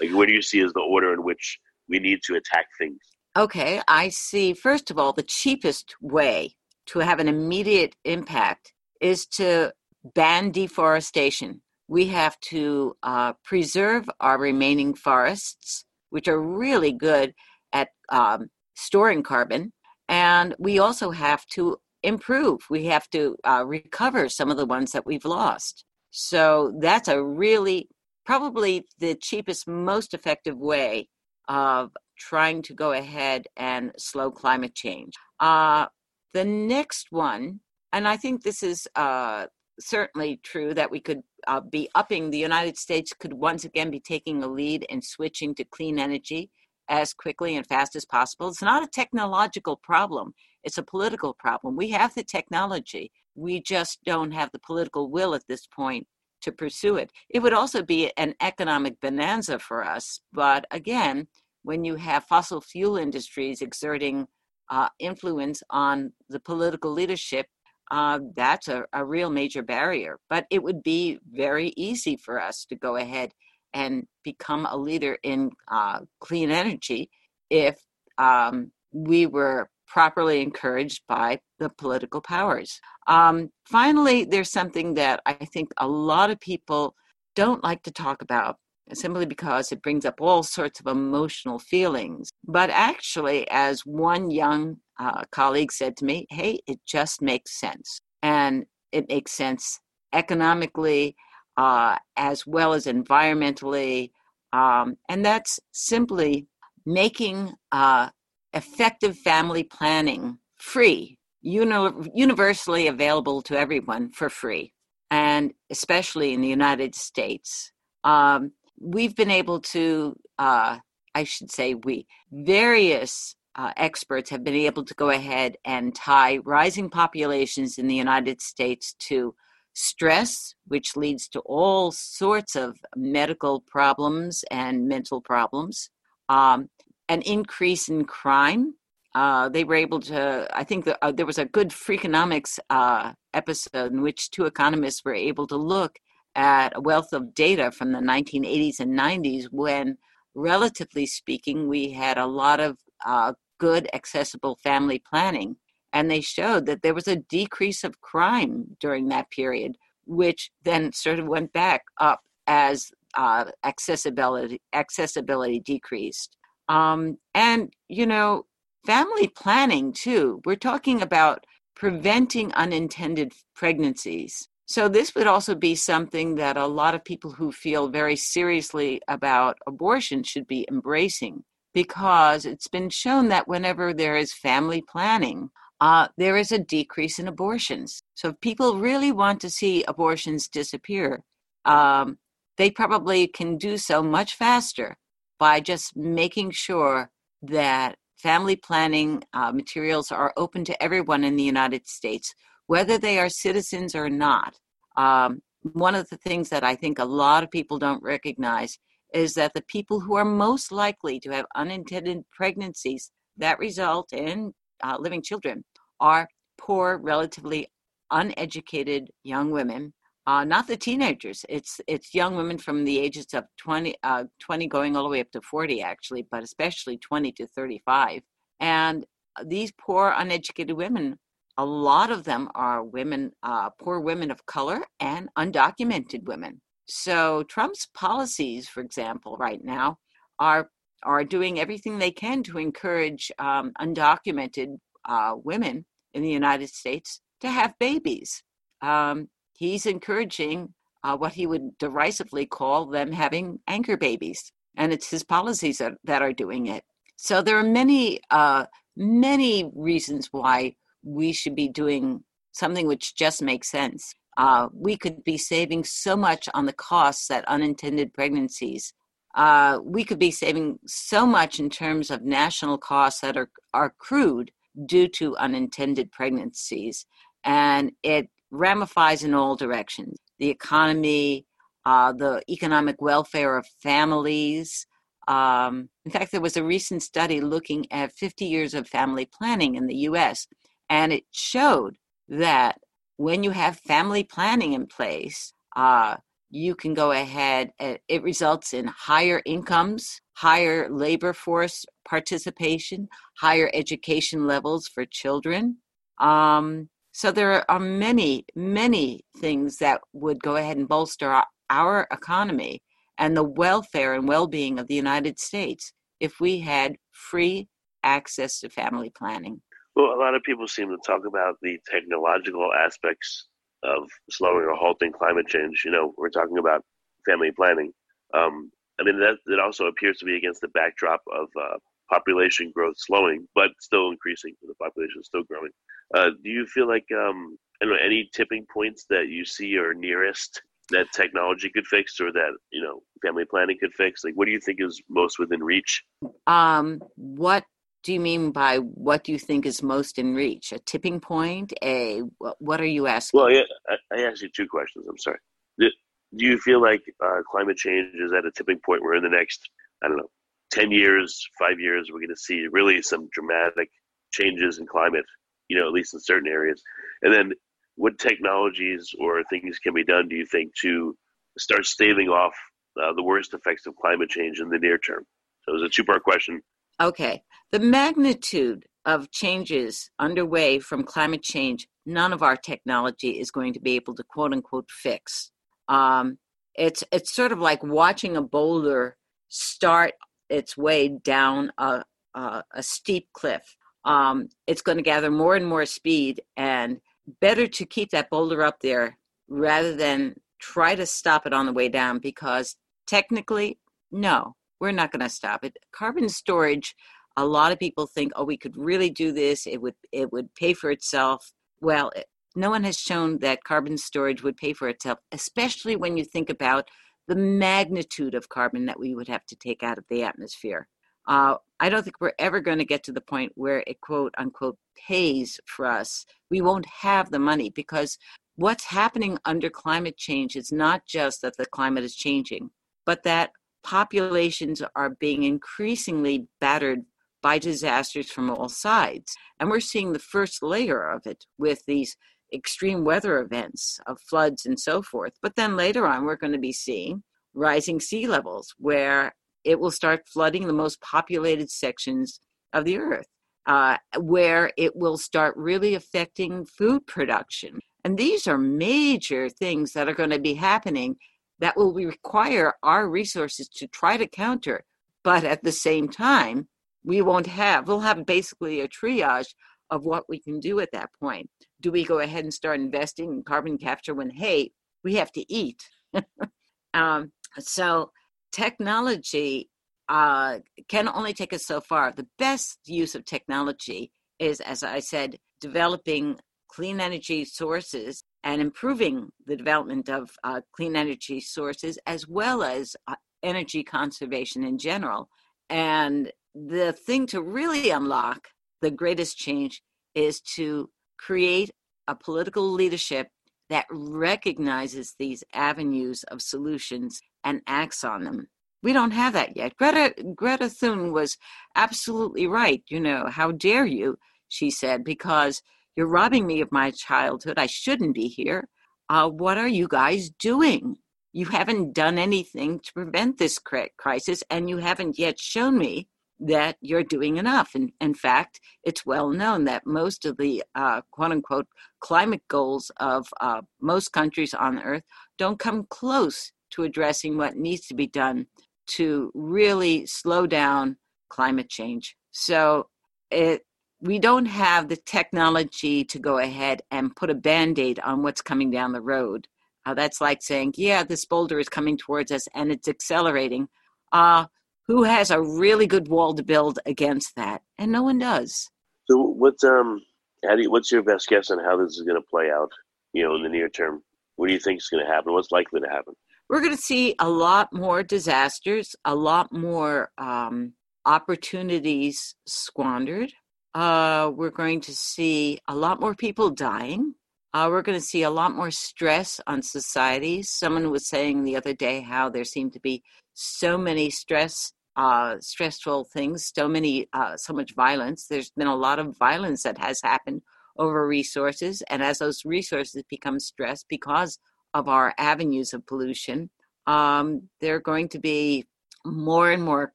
Like, 0.00 0.12
what 0.12 0.28
do 0.28 0.34
you 0.34 0.42
see 0.42 0.60
as 0.60 0.72
the 0.72 0.80
order 0.80 1.12
in 1.12 1.22
which 1.22 1.58
we 1.88 1.98
need 1.98 2.20
to 2.24 2.34
attack 2.34 2.66
things? 2.78 2.98
Okay, 3.36 3.80
I 3.88 4.10
see. 4.10 4.54
First 4.54 4.92
of 4.92 4.98
all, 4.98 5.12
the 5.12 5.24
cheapest 5.24 5.96
way 6.00 6.54
to 6.86 7.00
have 7.00 7.18
an 7.18 7.26
immediate 7.26 7.96
impact 8.04 8.72
is 9.00 9.26
to 9.26 9.72
ban 10.14 10.52
deforestation. 10.52 11.60
We 11.88 12.06
have 12.08 12.38
to 12.50 12.96
uh, 13.02 13.32
preserve 13.42 14.08
our 14.20 14.38
remaining 14.38 14.94
forests, 14.94 15.84
which 16.10 16.28
are 16.28 16.40
really 16.40 16.92
good 16.92 17.34
at 17.72 17.88
um, 18.08 18.50
storing 18.76 19.24
carbon. 19.24 19.72
And 20.08 20.54
we 20.60 20.78
also 20.78 21.10
have 21.10 21.44
to 21.54 21.78
improve. 22.04 22.60
We 22.70 22.84
have 22.86 23.10
to 23.10 23.36
uh, 23.42 23.64
recover 23.66 24.28
some 24.28 24.52
of 24.52 24.56
the 24.56 24.66
ones 24.66 24.92
that 24.92 25.06
we've 25.06 25.24
lost. 25.24 25.84
So 26.12 26.72
that's 26.80 27.08
a 27.08 27.20
really, 27.20 27.88
probably 28.24 28.84
the 29.00 29.16
cheapest, 29.16 29.66
most 29.66 30.14
effective 30.14 30.56
way 30.56 31.08
of 31.48 31.90
trying 32.18 32.62
to 32.62 32.74
go 32.74 32.92
ahead 32.92 33.46
and 33.56 33.92
slow 33.98 34.30
climate 34.30 34.74
change. 34.74 35.14
Uh, 35.40 35.86
the 36.32 36.44
next 36.44 37.08
one, 37.10 37.60
and 37.92 38.06
I 38.08 38.16
think 38.16 38.42
this 38.42 38.62
is 38.62 38.86
uh, 38.96 39.46
certainly 39.78 40.40
true 40.42 40.74
that 40.74 40.90
we 40.90 41.00
could 41.00 41.22
uh, 41.46 41.60
be 41.60 41.88
upping, 41.94 42.30
the 42.30 42.38
United 42.38 42.76
States 42.76 43.12
could 43.18 43.32
once 43.32 43.64
again 43.64 43.90
be 43.90 44.00
taking 44.00 44.42
a 44.42 44.48
lead 44.48 44.84
in 44.88 45.02
switching 45.02 45.54
to 45.56 45.64
clean 45.64 45.98
energy 45.98 46.50
as 46.88 47.14
quickly 47.14 47.56
and 47.56 47.66
fast 47.66 47.96
as 47.96 48.04
possible. 48.04 48.48
It's 48.48 48.62
not 48.62 48.82
a 48.82 48.88
technological 48.88 49.76
problem, 49.76 50.34
it's 50.62 50.78
a 50.78 50.82
political 50.82 51.34
problem. 51.34 51.76
We 51.76 51.90
have 51.90 52.14
the 52.14 52.24
technology, 52.24 53.10
we 53.34 53.60
just 53.60 53.98
don't 54.04 54.32
have 54.32 54.50
the 54.52 54.60
political 54.60 55.10
will 55.10 55.34
at 55.34 55.42
this 55.48 55.66
point 55.66 56.06
to 56.44 56.52
pursue 56.52 56.96
it. 56.96 57.10
It 57.28 57.40
would 57.40 57.52
also 57.52 57.82
be 57.82 58.12
an 58.16 58.34
economic 58.40 59.00
bonanza 59.00 59.58
for 59.58 59.84
us, 59.84 60.20
but 60.32 60.64
again, 60.70 61.26
when 61.62 61.84
you 61.84 61.96
have 61.96 62.24
fossil 62.24 62.60
fuel 62.60 62.96
industries 62.96 63.62
exerting 63.62 64.26
uh, 64.70 64.88
influence 64.98 65.62
on 65.70 66.12
the 66.28 66.40
political 66.40 66.92
leadership, 66.92 67.46
uh, 67.90 68.18
that's 68.34 68.68
a, 68.68 68.84
a 68.92 69.04
real 69.04 69.30
major 69.30 69.62
barrier. 69.62 70.18
But 70.30 70.46
it 70.50 70.62
would 70.62 70.82
be 70.82 71.18
very 71.30 71.72
easy 71.76 72.16
for 72.16 72.40
us 72.40 72.64
to 72.66 72.76
go 72.76 72.96
ahead 72.96 73.32
and 73.72 74.06
become 74.22 74.66
a 74.66 74.76
leader 74.76 75.18
in 75.22 75.50
uh, 75.70 76.00
clean 76.20 76.50
energy 76.50 77.10
if 77.50 77.76
um, 78.18 78.70
we 78.92 79.26
were 79.26 79.68
properly 79.94 80.42
encouraged 80.42 81.02
by 81.08 81.38
the 81.60 81.70
political 81.70 82.20
powers. 82.20 82.80
Um, 83.06 83.50
finally, 83.64 84.24
there's 84.24 84.50
something 84.50 84.94
that 84.94 85.20
I 85.24 85.34
think 85.34 85.68
a 85.78 85.86
lot 85.86 86.30
of 86.32 86.40
people 86.40 86.96
don't 87.36 87.62
like 87.62 87.84
to 87.84 87.92
talk 87.92 88.20
about 88.20 88.56
simply 88.92 89.24
because 89.24 89.70
it 89.70 89.82
brings 89.82 90.04
up 90.04 90.20
all 90.20 90.42
sorts 90.42 90.80
of 90.80 90.88
emotional 90.88 91.60
feelings. 91.60 92.28
But 92.44 92.70
actually, 92.70 93.48
as 93.52 93.86
one 93.86 94.32
young 94.32 94.78
uh, 94.98 95.22
colleague 95.30 95.70
said 95.70 95.96
to 95.98 96.04
me, 96.04 96.26
hey, 96.28 96.58
it 96.66 96.80
just 96.84 97.22
makes 97.22 97.60
sense. 97.60 98.00
And 98.20 98.64
it 98.90 99.08
makes 99.08 99.30
sense 99.30 99.78
economically 100.12 101.14
uh, 101.56 101.98
as 102.16 102.44
well 102.48 102.72
as 102.72 102.86
environmentally. 102.86 104.10
Um, 104.52 104.96
and 105.08 105.24
that's 105.24 105.60
simply 105.72 106.48
making 106.84 107.52
uh, 107.70 108.08
effective 108.54 109.18
family 109.18 109.62
planning 109.62 110.38
free, 110.56 111.18
uni- 111.42 112.10
universally 112.14 112.86
available 112.86 113.42
to 113.42 113.58
everyone 113.58 114.10
for 114.10 114.28
free, 114.30 114.72
and 115.10 115.52
especially 115.70 116.32
in 116.32 116.40
the 116.40 116.48
United 116.48 116.94
States. 116.94 117.72
Um, 118.04 118.52
we've 118.80 119.14
been 119.14 119.30
able 119.30 119.60
to, 119.60 120.16
uh, 120.38 120.78
I 121.14 121.24
should 121.24 121.50
say, 121.50 121.74
we, 121.74 122.06
various 122.32 123.36
uh, 123.56 123.72
experts 123.76 124.30
have 124.30 124.42
been 124.42 124.54
able 124.54 124.84
to 124.84 124.94
go 124.94 125.10
ahead 125.10 125.56
and 125.64 125.94
tie 125.94 126.38
rising 126.38 126.90
populations 126.90 127.78
in 127.78 127.86
the 127.86 127.94
United 127.94 128.40
States 128.40 128.94
to 128.98 129.34
stress, 129.74 130.54
which 130.66 130.96
leads 130.96 131.28
to 131.28 131.40
all 131.40 131.92
sorts 131.92 132.56
of 132.56 132.76
medical 132.96 133.60
problems 133.60 134.44
and 134.50 134.88
mental 134.88 135.20
problems, 135.20 135.90
um, 136.28 136.68
an 137.08 137.22
increase 137.22 137.88
in 137.88 138.04
crime. 138.04 138.74
Uh, 139.14 139.48
they 139.48 139.62
were 139.62 139.76
able 139.76 140.00
to, 140.00 140.48
I 140.52 140.64
think 140.64 140.84
the, 140.84 141.02
uh, 141.04 141.12
there 141.12 141.26
was 141.26 141.38
a 141.38 141.44
good 141.44 141.68
Freakonomics 141.68 142.58
uh, 142.70 143.12
episode 143.32 143.92
in 143.92 144.02
which 144.02 144.30
two 144.30 144.44
economists 144.44 145.04
were 145.04 145.14
able 145.14 145.46
to 145.48 145.56
look 145.56 145.98
at 146.34 146.76
a 146.76 146.80
wealth 146.80 147.12
of 147.12 147.34
data 147.34 147.70
from 147.70 147.92
the 147.92 148.00
1980s 148.00 148.80
and 148.80 148.98
90s 148.98 149.46
when, 149.52 149.98
relatively 150.34 151.06
speaking, 151.06 151.68
we 151.68 151.90
had 151.90 152.18
a 152.18 152.26
lot 152.26 152.58
of 152.58 152.78
uh, 153.06 153.34
good, 153.58 153.88
accessible 153.94 154.56
family 154.56 155.00
planning. 155.08 155.56
And 155.92 156.10
they 156.10 156.20
showed 156.20 156.66
that 156.66 156.82
there 156.82 156.94
was 156.94 157.06
a 157.06 157.16
decrease 157.16 157.84
of 157.84 158.00
crime 158.00 158.76
during 158.80 159.08
that 159.08 159.30
period, 159.30 159.76
which 160.06 160.50
then 160.64 160.92
sort 160.92 161.20
of 161.20 161.28
went 161.28 161.52
back 161.52 161.82
up 162.00 162.20
as 162.48 162.90
uh, 163.16 163.44
accessibility 163.62 164.60
accessibility 164.72 165.60
decreased. 165.60 166.36
Um, 166.68 167.18
and 167.34 167.72
you 167.88 168.06
know, 168.06 168.46
family 168.86 169.28
planning 169.28 169.92
too. 169.92 170.40
We're 170.44 170.56
talking 170.56 171.02
about 171.02 171.46
preventing 171.74 172.52
unintended 172.54 173.32
pregnancies. 173.54 174.48
So, 174.66 174.88
this 174.88 175.14
would 175.14 175.26
also 175.26 175.54
be 175.54 175.74
something 175.74 176.36
that 176.36 176.56
a 176.56 176.66
lot 176.66 176.94
of 176.94 177.04
people 177.04 177.32
who 177.32 177.52
feel 177.52 177.88
very 177.88 178.16
seriously 178.16 179.00
about 179.08 179.58
abortion 179.66 180.22
should 180.22 180.46
be 180.46 180.66
embracing 180.70 181.44
because 181.74 182.46
it's 182.46 182.68
been 182.68 182.88
shown 182.88 183.28
that 183.28 183.48
whenever 183.48 183.92
there 183.92 184.16
is 184.16 184.32
family 184.32 184.82
planning, 184.88 185.50
uh, 185.80 186.08
there 186.16 186.36
is 186.38 186.50
a 186.50 186.58
decrease 186.58 187.18
in 187.18 187.28
abortions. 187.28 188.02
So, 188.14 188.30
if 188.30 188.40
people 188.40 188.78
really 188.78 189.12
want 189.12 189.40
to 189.42 189.50
see 189.50 189.84
abortions 189.84 190.48
disappear, 190.48 191.22
um, 191.66 192.16
they 192.56 192.70
probably 192.70 193.26
can 193.26 193.58
do 193.58 193.76
so 193.76 194.02
much 194.02 194.34
faster 194.34 194.96
by 195.38 195.60
just 195.60 195.96
making 195.96 196.50
sure 196.50 197.10
that 197.42 197.96
family 198.16 198.56
planning 198.56 199.22
uh, 199.34 199.52
materials 199.52 200.10
are 200.10 200.32
open 200.36 200.64
to 200.64 200.82
everyone 200.82 201.24
in 201.24 201.36
the 201.36 201.42
United 201.42 201.86
States 201.86 202.34
whether 202.66 202.98
they 202.98 203.18
are 203.18 203.28
citizens 203.28 203.94
or 203.94 204.08
not. 204.08 204.58
Um, 204.96 205.42
one 205.72 205.94
of 205.94 206.08
the 206.08 206.16
things 206.18 206.48
that 206.50 206.64
I 206.64 206.74
think 206.74 206.98
a 206.98 207.04
lot 207.04 207.42
of 207.42 207.50
people 207.50 207.78
don't 207.78 208.02
recognize 208.02 208.78
is 209.12 209.34
that 209.34 209.52
the 209.54 209.64
people 209.68 210.00
who 210.00 210.16
are 210.16 210.24
most 210.24 210.72
likely 210.72 211.20
to 211.20 211.30
have 211.30 211.46
unintended 211.54 212.22
pregnancies 212.32 213.10
that 213.36 213.58
result 213.58 214.12
in 214.12 214.52
uh, 214.82 214.96
living 214.98 215.22
children 215.22 215.64
are 216.00 216.28
poor, 216.58 216.98
relatively 216.98 217.68
uneducated 218.10 219.08
young 219.22 219.50
women. 219.50 219.92
Uh, 220.26 220.44
not 220.44 220.66
the 220.66 220.76
teenagers. 220.76 221.44
It's 221.48 221.80
it's 221.86 222.14
young 222.14 222.34
women 222.34 222.56
from 222.58 222.84
the 222.84 222.98
ages 222.98 223.26
of 223.34 223.44
20, 223.58 223.94
uh, 224.02 224.24
20 224.40 224.66
going 224.68 224.96
all 224.96 225.04
the 225.04 225.10
way 225.10 225.20
up 225.20 225.30
to 225.32 225.42
40, 225.42 225.82
actually, 225.82 226.26
but 226.30 226.42
especially 226.42 226.96
20 226.96 227.32
to 227.32 227.46
35. 227.46 228.22
And 228.60 229.04
these 229.44 229.72
poor, 229.78 230.14
uneducated 230.16 230.76
women 230.76 231.18
a 231.56 231.64
lot 231.64 232.10
of 232.10 232.24
them 232.24 232.48
are 232.54 232.82
women, 232.82 233.32
uh, 233.42 233.70
poor 233.80 234.00
women 234.00 234.30
of 234.30 234.44
color 234.46 234.84
and 235.00 235.28
undocumented 235.38 236.24
women. 236.24 236.60
So 236.86 237.44
Trump's 237.44 237.86
policies, 237.94 238.68
for 238.68 238.80
example, 238.80 239.36
right 239.36 239.62
now 239.62 239.98
are 240.38 240.68
are 241.04 241.22
doing 241.22 241.60
everything 241.60 241.98
they 241.98 242.10
can 242.10 242.42
to 242.42 242.56
encourage 242.56 243.30
um, 243.38 243.72
undocumented 243.78 244.78
uh, 245.06 245.34
women 245.36 245.84
in 246.14 246.22
the 246.22 246.30
United 246.30 246.70
States 246.70 247.20
to 247.42 247.50
have 247.50 247.74
babies. 247.78 248.42
Um, 248.80 249.28
he's 249.56 249.86
encouraging 249.86 250.74
uh, 251.02 251.16
what 251.16 251.32
he 251.32 251.46
would 251.46 251.76
derisively 251.78 252.46
call 252.46 252.86
them 252.86 253.12
having 253.12 253.60
anchor 253.66 253.96
babies, 253.96 254.52
and 254.76 254.92
it's 254.92 255.10
his 255.10 255.24
policies 255.24 255.78
that, 255.78 255.92
that 256.04 256.22
are 256.22 256.32
doing 256.32 256.66
it. 256.66 256.82
So 257.16 257.42
there 257.42 257.58
are 257.58 257.62
many, 257.82 258.20
uh, 258.30 258.66
many 258.96 259.70
reasons 259.74 260.28
why 260.32 260.74
we 261.02 261.32
should 261.32 261.54
be 261.54 261.68
doing 261.68 262.24
something 262.52 262.86
which 262.86 263.14
just 263.16 263.42
makes 263.42 263.70
sense. 263.70 264.14
uh, 264.36 264.68
we 264.72 264.96
could 264.96 265.22
be 265.24 265.38
saving 265.38 265.84
so 265.84 266.16
much 266.16 266.48
on 266.54 266.66
the 266.66 266.72
costs 266.72 267.28
that 267.28 267.46
unintended 267.48 268.12
pregnancies. 268.12 268.92
Uh, 269.34 269.78
we 269.82 270.04
could 270.04 270.18
be 270.18 270.30
saving 270.30 270.78
so 270.86 271.26
much 271.26 271.58
in 271.58 271.68
terms 271.68 272.10
of 272.10 272.22
national 272.22 272.78
costs 272.78 273.20
that 273.20 273.36
are, 273.36 273.50
are 273.72 273.86
accrued 273.86 274.50
due 274.86 275.08
to 275.08 275.36
unintended 275.36 276.10
pregnancies. 276.10 277.06
And 277.44 277.92
it 278.02 278.28
ramifies 278.54 279.24
in 279.24 279.34
all 279.34 279.56
directions 279.56 280.18
the 280.38 280.50
economy, 280.50 281.46
uh, 281.86 282.12
the 282.12 282.42
economic 282.48 283.00
welfare 283.00 283.56
of 283.56 283.66
families. 283.82 284.86
Um, 285.28 285.88
in 286.04 286.10
fact, 286.10 286.32
there 286.32 286.40
was 286.40 286.56
a 286.56 286.64
recent 286.64 287.02
study 287.02 287.40
looking 287.40 287.86
at 287.90 288.12
50 288.12 288.44
years 288.44 288.74
of 288.74 288.88
family 288.88 289.26
planning 289.26 289.76
in 289.76 289.86
the 289.86 289.96
US, 290.08 290.46
and 290.90 291.12
it 291.12 291.24
showed 291.30 291.96
that 292.28 292.78
when 293.16 293.44
you 293.44 293.52
have 293.52 293.78
family 293.78 294.24
planning 294.24 294.72
in 294.72 294.86
place, 294.86 295.52
uh, 295.76 296.16
you 296.50 296.74
can 296.74 296.94
go 296.94 297.10
ahead. 297.10 297.70
It 297.80 298.22
results 298.22 298.74
in 298.74 298.86
higher 298.86 299.42
incomes, 299.44 300.20
higher 300.34 300.88
labor 300.90 301.32
force 301.32 301.84
participation, 302.08 303.08
higher 303.38 303.70
education 303.72 304.46
levels 304.46 304.86
for 304.86 305.04
children. 305.04 305.78
Um, 306.20 306.88
so 307.14 307.30
there 307.30 307.68
are 307.70 307.78
many, 307.78 308.44
many 308.56 309.24
things 309.38 309.76
that 309.76 310.00
would 310.12 310.42
go 310.42 310.56
ahead 310.56 310.76
and 310.76 310.88
bolster 310.88 311.30
our, 311.30 311.46
our 311.70 312.08
economy 312.10 312.82
and 313.18 313.36
the 313.36 313.44
welfare 313.44 314.14
and 314.14 314.26
well-being 314.26 314.80
of 314.80 314.88
the 314.88 314.96
United 314.96 315.38
States 315.38 315.92
if 316.18 316.40
we 316.40 316.58
had 316.58 316.96
free 317.12 317.68
access 318.02 318.58
to 318.58 318.68
family 318.68 319.12
planning. 319.16 319.62
Well, 319.94 320.06
a 320.06 320.18
lot 320.18 320.34
of 320.34 320.42
people 320.42 320.66
seem 320.66 320.88
to 320.88 320.98
talk 321.06 321.20
about 321.24 321.54
the 321.62 321.78
technological 321.88 322.70
aspects 322.84 323.46
of 323.84 324.08
slowing 324.30 324.64
or 324.64 324.74
halting 324.74 325.12
climate 325.12 325.46
change. 325.46 325.82
You 325.84 325.92
know, 325.92 326.14
we're 326.18 326.30
talking 326.30 326.58
about 326.58 326.82
family 327.24 327.52
planning. 327.52 327.92
Um, 328.36 328.72
I 329.00 329.04
mean, 329.04 329.20
that, 329.20 329.36
that 329.46 329.60
also 329.60 329.86
appears 329.86 330.18
to 330.18 330.24
be 330.24 330.36
against 330.36 330.62
the 330.62 330.68
backdrop 330.74 331.20
of 331.32 331.46
uh, 331.56 331.78
population 332.14 332.72
growth 332.74 332.96
slowing, 332.98 333.46
but 333.54 333.70
still 333.80 334.10
increasing. 334.10 334.54
The 334.62 334.74
population 334.74 335.20
is 335.20 335.26
still 335.26 335.44
growing. 335.44 335.70
Uh, 336.14 336.30
do 336.42 336.50
you 336.50 336.66
feel 336.66 336.88
like 336.88 337.06
um, 337.12 337.56
I 337.80 337.84
don't 337.84 337.94
know 337.94 338.00
any 338.04 338.28
tipping 338.32 338.66
points 338.72 339.06
that 339.10 339.28
you 339.28 339.44
see 339.44 339.76
are 339.78 339.94
nearest 339.94 340.62
that 340.90 341.06
technology 341.12 341.70
could 341.74 341.86
fix, 341.86 342.20
or 342.20 342.30
that 342.32 342.50
you 342.70 342.82
know 342.82 343.02
family 343.24 343.44
planning 343.44 343.78
could 343.80 343.94
fix? 343.94 344.24
Like, 344.24 344.34
what 344.34 344.46
do 344.46 344.52
you 344.52 344.60
think 344.60 344.80
is 344.80 345.00
most 345.08 345.38
within 345.38 345.62
reach? 345.62 346.04
Um, 346.46 347.00
what 347.16 347.64
do 348.04 348.12
you 348.12 348.20
mean 348.20 348.50
by 348.50 348.76
what 348.78 349.24
do 349.24 349.32
you 349.32 349.38
think 349.38 349.66
is 349.66 349.82
most 349.82 350.18
in 350.18 350.34
reach? 350.34 350.72
A 350.72 350.78
tipping 350.78 351.20
point? 351.20 351.72
A 351.82 352.20
what 352.58 352.80
are 352.80 352.92
you 352.98 353.06
asking? 353.06 353.40
Well, 353.40 353.50
yeah, 353.50 353.62
I, 353.88 353.96
I 354.16 354.22
asked 354.24 354.42
you 354.42 354.50
two 354.54 354.68
questions. 354.68 355.06
I'm 355.08 355.18
sorry. 355.18 355.38
Do, 355.78 355.88
do 356.36 356.44
you 356.46 356.58
feel 356.58 356.80
like 356.80 357.02
uh, 357.24 357.40
climate 357.50 357.76
change 357.76 358.14
is 358.14 358.32
at 358.32 358.44
a 358.44 358.50
tipping 358.50 358.80
point 358.84 359.02
where 359.02 359.14
in 359.14 359.22
the 359.22 359.30
next, 359.30 359.68
I 360.02 360.08
don't 360.08 360.18
know, 360.18 360.30
10 360.74 360.90
years, 360.90 361.46
five 361.58 361.78
years, 361.78 362.10
we're 362.12 362.18
going 362.18 362.28
to 362.28 362.36
see 362.36 362.66
really 362.70 363.00
some 363.00 363.28
dramatic 363.32 363.88
changes 364.32 364.78
in 364.78 364.86
climate, 364.86 365.24
you 365.68 365.78
know, 365.78 365.86
at 365.86 365.92
least 365.92 366.14
in 366.14 366.20
certain 366.20 366.50
areas? 366.50 366.82
And 367.22 367.32
then 367.32 367.52
what 367.96 368.18
technologies 368.18 369.10
or 369.20 369.42
things 369.44 369.78
can 369.78 369.94
be 369.94 370.04
done, 370.04 370.28
do 370.28 370.34
you 370.34 370.46
think, 370.46 370.72
to 370.82 371.16
start 371.58 371.86
staving 371.86 372.28
off 372.28 372.54
uh, 373.00 373.12
the 373.14 373.22
worst 373.22 373.54
effects 373.54 373.86
of 373.86 373.94
climate 373.96 374.28
change 374.28 374.58
in 374.58 374.68
the 374.68 374.78
near 374.78 374.98
term? 374.98 375.24
So 375.62 375.72
it 375.72 375.80
was 375.80 375.82
a 375.82 375.88
two 375.88 376.04
part 376.04 376.24
question. 376.24 376.60
Okay. 377.00 377.42
The 377.70 377.80
magnitude 377.80 378.84
of 379.04 379.30
changes 379.30 380.10
underway 380.18 380.80
from 380.80 381.04
climate 381.04 381.42
change, 381.42 381.86
none 382.04 382.32
of 382.32 382.42
our 382.42 382.56
technology 382.56 383.38
is 383.38 383.50
going 383.50 383.74
to 383.74 383.80
be 383.80 383.94
able 383.94 384.14
to 384.16 384.24
quote 384.24 384.52
unquote 384.52 384.90
fix. 384.90 385.52
Um, 385.88 386.38
it's 386.74 387.04
it's 387.12 387.32
sort 387.32 387.52
of 387.52 387.60
like 387.60 387.82
watching 387.84 388.36
a 388.36 388.42
boulder 388.42 389.16
start 389.48 390.14
its 390.54 390.76
way 390.76 391.08
down 391.08 391.72
a, 391.78 392.02
a, 392.34 392.62
a 392.74 392.82
steep 392.82 393.28
cliff. 393.32 393.76
Um, 394.04 394.48
it's 394.66 394.82
going 394.82 394.98
to 394.98 395.02
gather 395.02 395.30
more 395.30 395.56
and 395.56 395.66
more 395.66 395.86
speed, 395.86 396.42
and 396.56 397.00
better 397.40 397.66
to 397.66 397.86
keep 397.86 398.10
that 398.10 398.30
boulder 398.30 398.62
up 398.62 398.80
there 398.80 399.18
rather 399.48 399.94
than 399.94 400.34
try 400.60 400.94
to 400.94 401.06
stop 401.06 401.46
it 401.46 401.52
on 401.52 401.66
the 401.66 401.72
way 401.72 401.88
down 401.88 402.18
because 402.18 402.76
technically, 403.06 403.78
no, 404.10 404.54
we're 404.80 404.92
not 404.92 405.10
going 405.10 405.22
to 405.22 405.28
stop 405.28 405.64
it. 405.64 405.76
Carbon 405.92 406.28
storage, 406.28 406.94
a 407.36 407.44
lot 407.44 407.72
of 407.72 407.78
people 407.78 408.06
think, 408.06 408.32
oh, 408.36 408.44
we 408.44 408.56
could 408.56 408.76
really 408.76 409.10
do 409.10 409.32
this. 409.32 409.66
It 409.66 409.80
would 409.80 409.94
it 410.12 410.32
would 410.32 410.54
pay 410.54 410.74
for 410.74 410.90
itself. 410.90 411.52
Well, 411.80 412.12
no 412.54 412.70
one 412.70 412.84
has 412.84 412.96
shown 412.96 413.38
that 413.38 413.64
carbon 413.64 413.98
storage 413.98 414.42
would 414.42 414.56
pay 414.56 414.72
for 414.72 414.88
itself, 414.88 415.18
especially 415.32 415.96
when 415.96 416.16
you 416.16 416.24
think 416.24 416.48
about 416.48 416.88
the 417.26 417.36
magnitude 417.36 418.34
of 418.34 418.48
carbon 418.48 418.86
that 418.86 418.98
we 418.98 419.14
would 419.14 419.28
have 419.28 419.46
to 419.46 419.56
take 419.56 419.82
out 419.82 419.98
of 419.98 420.04
the 420.08 420.22
atmosphere. 420.22 420.88
Uh, 421.26 421.56
I 421.80 421.88
don't 421.88 422.02
think 422.02 422.20
we're 422.20 422.32
ever 422.38 422.60
going 422.60 422.78
to 422.78 422.84
get 422.84 423.02
to 423.04 423.12
the 423.12 423.20
point 423.20 423.52
where 423.54 423.82
it 423.86 424.00
quote 424.00 424.34
unquote 424.36 424.78
pays 425.08 425.58
for 425.66 425.86
us. 425.86 426.26
We 426.50 426.60
won't 426.60 426.86
have 426.86 427.30
the 427.30 427.38
money 427.38 427.70
because 427.70 428.18
what's 428.56 428.84
happening 428.84 429.38
under 429.44 429.70
climate 429.70 430.16
change 430.16 430.54
is 430.54 430.70
not 430.70 431.06
just 431.06 431.42
that 431.42 431.56
the 431.56 431.66
climate 431.66 432.04
is 432.04 432.14
changing, 432.14 432.70
but 433.06 433.22
that 433.24 433.50
populations 433.82 434.82
are 434.94 435.10
being 435.10 435.42
increasingly 435.42 436.46
battered 436.60 437.04
by 437.42 437.58
disasters 437.58 438.30
from 438.30 438.50
all 438.50 438.68
sides. 438.68 439.34
And 439.60 439.68
we're 439.68 439.80
seeing 439.80 440.12
the 440.12 440.18
first 440.18 440.62
layer 440.62 441.10
of 441.10 441.26
it 441.26 441.44
with 441.58 441.84
these 441.86 442.16
extreme 442.54 443.04
weather 443.04 443.38
events 443.38 443.98
of 444.06 444.18
floods 444.20 444.64
and 444.64 444.78
so 444.78 445.02
forth. 445.02 445.32
But 445.42 445.56
then 445.56 445.76
later 445.76 446.06
on, 446.06 446.24
we're 446.24 446.36
going 446.36 446.52
to 446.52 446.58
be 446.58 446.72
seeing 446.72 447.22
rising 447.54 448.00
sea 448.00 448.26
levels 448.26 448.74
where 448.78 449.34
it 449.64 449.80
will 449.80 449.90
start 449.90 450.28
flooding 450.28 450.66
the 450.66 450.72
most 450.72 451.00
populated 451.00 451.70
sections 451.70 452.40
of 452.72 452.84
the 452.84 452.98
earth, 452.98 453.26
uh, 453.66 453.96
where 454.18 454.72
it 454.76 454.94
will 454.94 455.16
start 455.16 455.56
really 455.56 455.94
affecting 455.94 456.66
food 456.66 457.06
production. 457.06 457.80
And 458.04 458.18
these 458.18 458.46
are 458.46 458.58
major 458.58 459.48
things 459.48 459.92
that 459.92 460.08
are 460.08 460.14
going 460.14 460.30
to 460.30 460.38
be 460.38 460.54
happening 460.54 461.16
that 461.60 461.76
will 461.76 461.94
require 461.94 462.74
our 462.82 463.08
resources 463.08 463.68
to 463.68 463.86
try 463.86 464.16
to 464.16 464.26
counter. 464.26 464.84
But 465.22 465.44
at 465.44 465.62
the 465.62 465.72
same 465.72 466.08
time, 466.08 466.68
we 467.04 467.22
won't 467.22 467.46
have, 467.46 467.88
we'll 467.88 468.00
have 468.00 468.26
basically 468.26 468.80
a 468.80 468.88
triage 468.88 469.54
of 469.90 470.04
what 470.04 470.24
we 470.28 470.40
can 470.40 470.60
do 470.60 470.80
at 470.80 470.92
that 470.92 471.10
point. 471.18 471.48
Do 471.84 471.92
we 471.92 472.02
go 472.02 472.20
ahead 472.20 472.44
and 472.44 472.54
start 472.54 472.80
investing 472.80 473.30
in 473.30 473.42
carbon 473.42 473.76
capture 473.76 474.14
when, 474.14 474.30
hey, 474.30 474.70
we 475.02 475.16
have 475.16 475.30
to 475.32 475.52
eat? 475.52 475.86
um, 476.94 477.30
so 477.58 478.10
technology 478.52 479.68
uh, 480.08 480.60
can 480.88 481.10
only 481.10 481.34
take 481.34 481.52
us 481.52 481.66
so 481.66 481.82
far. 481.82 482.10
The 482.10 482.26
best 482.38 482.78
use 482.86 483.14
of 483.14 483.26
technology 483.26 484.12
is, 484.38 484.60
as 484.60 484.82
I 484.82 485.00
said, 485.00 485.36
developing 485.60 486.38
clean 486.68 487.02
energy 487.02 487.44
sources 487.44 488.24
and 488.42 488.62
improving 488.62 489.28
the 489.46 489.54
development 489.54 490.08
of 490.08 490.30
uh, 490.42 490.62
clean 490.72 490.96
energy 490.96 491.38
sources 491.38 491.98
as 492.06 492.26
well 492.26 492.62
as 492.62 492.96
uh, 493.06 493.16
energy 493.42 493.82
conservation 493.82 494.64
in 494.64 494.78
general. 494.78 495.28
And 495.68 496.32
the 496.54 496.94
thing 496.94 497.26
to 497.26 497.42
really 497.42 497.90
unlock 497.90 498.48
the 498.80 498.90
greatest 498.90 499.36
change 499.36 499.82
is 500.14 500.40
to 500.40 500.88
create 501.18 501.70
a 502.08 502.14
political 502.14 502.70
leadership 502.70 503.28
that 503.70 503.86
recognizes 503.90 505.14
these 505.18 505.42
avenues 505.54 506.22
of 506.24 506.42
solutions 506.42 507.20
and 507.42 507.62
acts 507.66 508.04
on 508.04 508.24
them. 508.24 508.48
We 508.82 508.92
don't 508.92 509.12
have 509.12 509.32
that 509.32 509.56
yet. 509.56 509.76
Greta 509.76 510.14
Greta 510.34 510.68
Thun 510.68 511.12
was 511.12 511.38
absolutely 511.74 512.46
right. 512.46 512.82
You 512.88 513.00
know, 513.00 513.26
how 513.28 513.52
dare 513.52 513.86
you? 513.86 514.18
She 514.48 514.70
said 514.70 515.04
because 515.04 515.62
you're 515.96 516.06
robbing 516.06 516.46
me 516.46 516.60
of 516.60 516.70
my 516.70 516.90
childhood. 516.90 517.58
I 517.58 517.66
shouldn't 517.66 518.14
be 518.14 518.28
here. 518.28 518.68
Uh, 519.08 519.28
what 519.28 519.58
are 519.58 519.68
you 519.68 519.88
guys 519.88 520.30
doing? 520.38 520.96
You 521.32 521.46
haven't 521.46 521.94
done 521.94 522.18
anything 522.18 522.78
to 522.80 522.92
prevent 522.92 523.38
this 523.38 523.58
crisis, 523.58 524.44
and 524.50 524.68
you 524.68 524.76
haven't 524.78 525.18
yet 525.18 525.40
shown 525.40 525.78
me 525.78 526.08
that 526.46 526.76
you're 526.80 527.02
doing 527.02 527.36
enough. 527.38 527.74
And 527.74 527.90
in 528.00 528.14
fact, 528.14 528.60
it's 528.82 529.06
well 529.06 529.30
known 529.30 529.64
that 529.64 529.86
most 529.86 530.24
of 530.24 530.36
the 530.36 530.62
uh, 530.74 531.00
quote 531.10 531.32
unquote 531.32 531.66
climate 532.00 532.42
goals 532.48 532.90
of 532.98 533.26
uh, 533.40 533.62
most 533.80 534.12
countries 534.12 534.54
on 534.54 534.78
earth 534.78 535.02
don't 535.38 535.58
come 535.58 535.86
close 535.88 536.52
to 536.70 536.82
addressing 536.82 537.36
what 537.36 537.56
needs 537.56 537.86
to 537.86 537.94
be 537.94 538.06
done 538.06 538.46
to 538.86 539.30
really 539.34 540.04
slow 540.06 540.46
down 540.46 540.96
climate 541.28 541.70
change. 541.70 542.16
So 542.30 542.88
it 543.30 543.62
we 544.00 544.18
don't 544.18 544.46
have 544.46 544.88
the 544.88 544.96
technology 544.96 546.04
to 546.04 546.18
go 546.18 546.36
ahead 546.36 546.82
and 546.90 547.16
put 547.16 547.30
a 547.30 547.34
band-aid 547.34 547.98
on 548.00 548.22
what's 548.22 548.42
coming 548.42 548.70
down 548.70 548.92
the 548.92 549.00
road. 549.00 549.48
Uh, 549.86 549.94
that's 549.94 550.20
like 550.20 550.42
saying, 550.42 550.74
yeah, 550.76 551.04
this 551.04 551.24
boulder 551.24 551.58
is 551.58 551.70
coming 551.70 551.96
towards 551.96 552.30
us 552.30 552.46
and 552.54 552.70
it's 552.70 552.86
accelerating. 552.86 553.68
Uh, 554.12 554.44
who 554.86 555.04
has 555.04 555.30
a 555.30 555.40
really 555.40 555.86
good 555.86 556.08
wall 556.08 556.34
to 556.34 556.42
build 556.42 556.78
against 556.86 557.36
that? 557.36 557.62
And 557.78 557.92
no 557.92 558.02
one 558.02 558.18
does. 558.18 558.70
So 559.06 559.18
what's 559.18 559.64
um 559.64 560.00
how 560.46 560.56
do 560.56 560.62
you, 560.62 560.70
what's 560.70 560.92
your 560.92 561.02
best 561.02 561.28
guess 561.28 561.50
on 561.50 561.58
how 561.58 561.76
this 561.76 561.96
is 561.96 562.02
going 562.02 562.20
to 562.20 562.28
play 562.28 562.50
out, 562.50 562.70
you 563.12 563.22
know, 563.24 563.34
in 563.34 563.42
the 563.42 563.48
near 563.48 563.68
term? 563.68 564.02
What 564.36 564.48
do 564.48 564.52
you 564.52 564.60
think 564.60 564.78
is 564.78 564.88
going 564.88 565.04
to 565.04 565.10
happen? 565.10 565.32
What's 565.32 565.50
likely 565.50 565.80
to 565.80 565.88
happen? 565.88 566.14
We're 566.48 566.60
going 566.60 566.76
to 566.76 566.82
see 566.82 567.14
a 567.18 567.28
lot 567.28 567.72
more 567.72 568.02
disasters, 568.02 568.94
a 569.04 569.14
lot 569.14 569.52
more 569.52 570.10
um, 570.18 570.74
opportunities 571.06 572.34
squandered. 572.46 573.32
Uh, 573.74 574.30
we're 574.34 574.50
going 574.50 574.80
to 574.82 574.92
see 574.94 575.58
a 575.66 575.74
lot 575.74 576.00
more 576.00 576.14
people 576.14 576.50
dying. 576.50 577.14
Uh, 577.54 577.68
we're 577.70 577.82
going 577.82 577.98
to 577.98 578.04
see 578.04 578.22
a 578.22 578.30
lot 578.30 578.52
more 578.52 578.70
stress 578.70 579.40
on 579.46 579.62
societies. 579.62 580.50
Someone 580.50 580.90
was 580.90 581.08
saying 581.08 581.44
the 581.44 581.56
other 581.56 581.72
day 581.72 582.00
how 582.00 582.28
there 582.28 582.44
seemed 582.44 582.72
to 582.72 582.80
be 582.80 583.02
so 583.34 583.76
many 583.76 584.10
stress, 584.10 584.72
uh, 584.96 585.36
stressful 585.40 586.04
things, 586.12 586.50
so 586.54 586.68
many, 586.68 587.08
uh, 587.12 587.36
so 587.36 587.52
much 587.52 587.74
violence. 587.74 588.26
There's 588.26 588.50
been 588.50 588.66
a 588.66 588.76
lot 588.76 588.98
of 588.98 589.18
violence 589.18 589.62
that 589.64 589.78
has 589.78 590.00
happened 590.02 590.42
over 590.78 591.06
resources, 591.06 591.82
and 591.88 592.02
as 592.02 592.18
those 592.18 592.44
resources 592.44 593.02
become 593.08 593.38
stressed 593.38 593.86
because 593.88 594.38
of 594.72 594.88
our 594.88 595.14
avenues 595.18 595.72
of 595.72 595.86
pollution, 595.86 596.50
um, 596.86 597.48
there 597.60 597.76
are 597.76 597.80
going 597.80 598.08
to 598.08 598.18
be 598.18 598.64
more 599.04 599.50
and 599.50 599.62
more 599.62 599.92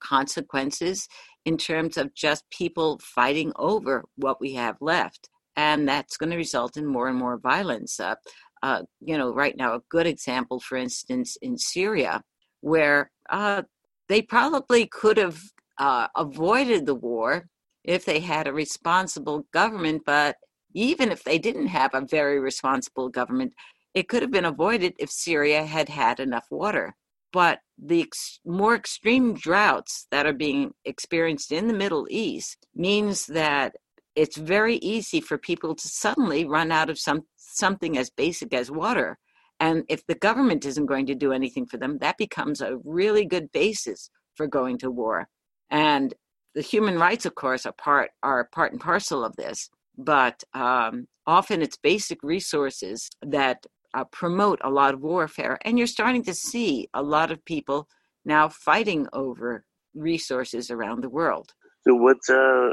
consequences 0.00 1.08
in 1.44 1.56
terms 1.56 1.96
of 1.96 2.14
just 2.14 2.44
people 2.50 3.00
fighting 3.02 3.52
over 3.56 4.04
what 4.16 4.40
we 4.40 4.52
have 4.52 4.76
left 4.80 5.30
and 5.58 5.88
that's 5.88 6.16
going 6.16 6.30
to 6.30 6.36
result 6.36 6.76
in 6.76 6.86
more 6.86 7.08
and 7.08 7.18
more 7.18 7.36
violence. 7.36 7.98
Uh, 7.98 8.14
uh, 8.62 8.82
you 9.00 9.18
know, 9.18 9.34
right 9.34 9.56
now, 9.56 9.74
a 9.74 9.82
good 9.90 10.06
example, 10.06 10.60
for 10.60 10.76
instance, 10.76 11.36
in 11.42 11.58
Syria, 11.58 12.22
where 12.60 13.10
uh, 13.30 13.62
they 14.08 14.22
probably 14.22 14.86
could 14.86 15.16
have 15.16 15.40
uh, 15.78 16.08
avoided 16.16 16.86
the 16.86 16.94
war 16.94 17.48
if 17.84 18.04
they 18.04 18.20
had 18.20 18.46
a 18.46 18.52
responsible 18.52 19.46
government, 19.52 20.02
but 20.04 20.36
even 20.74 21.10
if 21.10 21.24
they 21.24 21.38
didn't 21.38 21.68
have 21.68 21.94
a 21.94 22.06
very 22.08 22.38
responsible 22.38 23.08
government, 23.08 23.54
it 23.94 24.08
could 24.08 24.22
have 24.22 24.30
been 24.30 24.44
avoided 24.44 24.94
if 24.98 25.10
Syria 25.10 25.64
had 25.64 25.88
had 25.88 26.20
enough 26.20 26.46
water. 26.50 26.94
But 27.32 27.60
the 27.76 28.02
ex- 28.02 28.40
more 28.44 28.74
extreme 28.74 29.34
droughts 29.34 30.06
that 30.10 30.26
are 30.26 30.32
being 30.32 30.72
experienced 30.84 31.52
in 31.52 31.68
the 31.68 31.74
Middle 31.74 32.06
East 32.10 32.66
means 32.74 33.26
that 33.26 33.76
it's 34.14 34.36
very 34.36 34.76
easy 34.76 35.20
for 35.20 35.38
people 35.38 35.74
to 35.74 35.88
suddenly 35.88 36.44
run 36.44 36.72
out 36.72 36.90
of 36.90 36.98
some 36.98 37.22
something 37.36 37.96
as 37.96 38.10
basic 38.10 38.52
as 38.54 38.70
water 38.70 39.18
and 39.60 39.84
if 39.88 40.06
the 40.06 40.14
government 40.14 40.64
isn't 40.64 40.86
going 40.86 41.06
to 41.06 41.14
do 41.14 41.32
anything 41.32 41.66
for 41.66 41.76
them 41.76 41.98
that 41.98 42.16
becomes 42.18 42.60
a 42.60 42.78
really 42.84 43.24
good 43.24 43.50
basis 43.52 44.10
for 44.34 44.46
going 44.46 44.78
to 44.78 44.90
war. 44.90 45.28
And 45.70 46.14
the 46.54 46.62
human 46.62 46.98
rights 46.98 47.26
of 47.26 47.34
course 47.34 47.66
are 47.66 47.72
part 47.72 48.10
are 48.22 48.48
part 48.52 48.72
and 48.72 48.80
parcel 48.80 49.24
of 49.24 49.36
this 49.36 49.68
but 49.98 50.44
um, 50.54 51.08
often 51.26 51.60
it's 51.60 51.76
basic 51.76 52.22
resources 52.22 53.10
that 53.20 53.66
uh, 53.94 54.04
promote 54.12 54.60
a 54.62 54.70
lot 54.70 54.94
of 54.94 55.00
warfare. 55.00 55.58
And 55.64 55.76
you're 55.76 55.86
starting 55.86 56.22
to 56.24 56.34
see 56.34 56.88
a 56.94 57.02
lot 57.02 57.30
of 57.30 57.44
people 57.44 57.88
now 58.24 58.48
fighting 58.48 59.08
over 59.12 59.64
resources 59.94 60.70
around 60.70 61.02
the 61.02 61.08
world. 61.08 61.52
So 61.86 61.94
what's 61.94 62.28
uh 62.30 62.70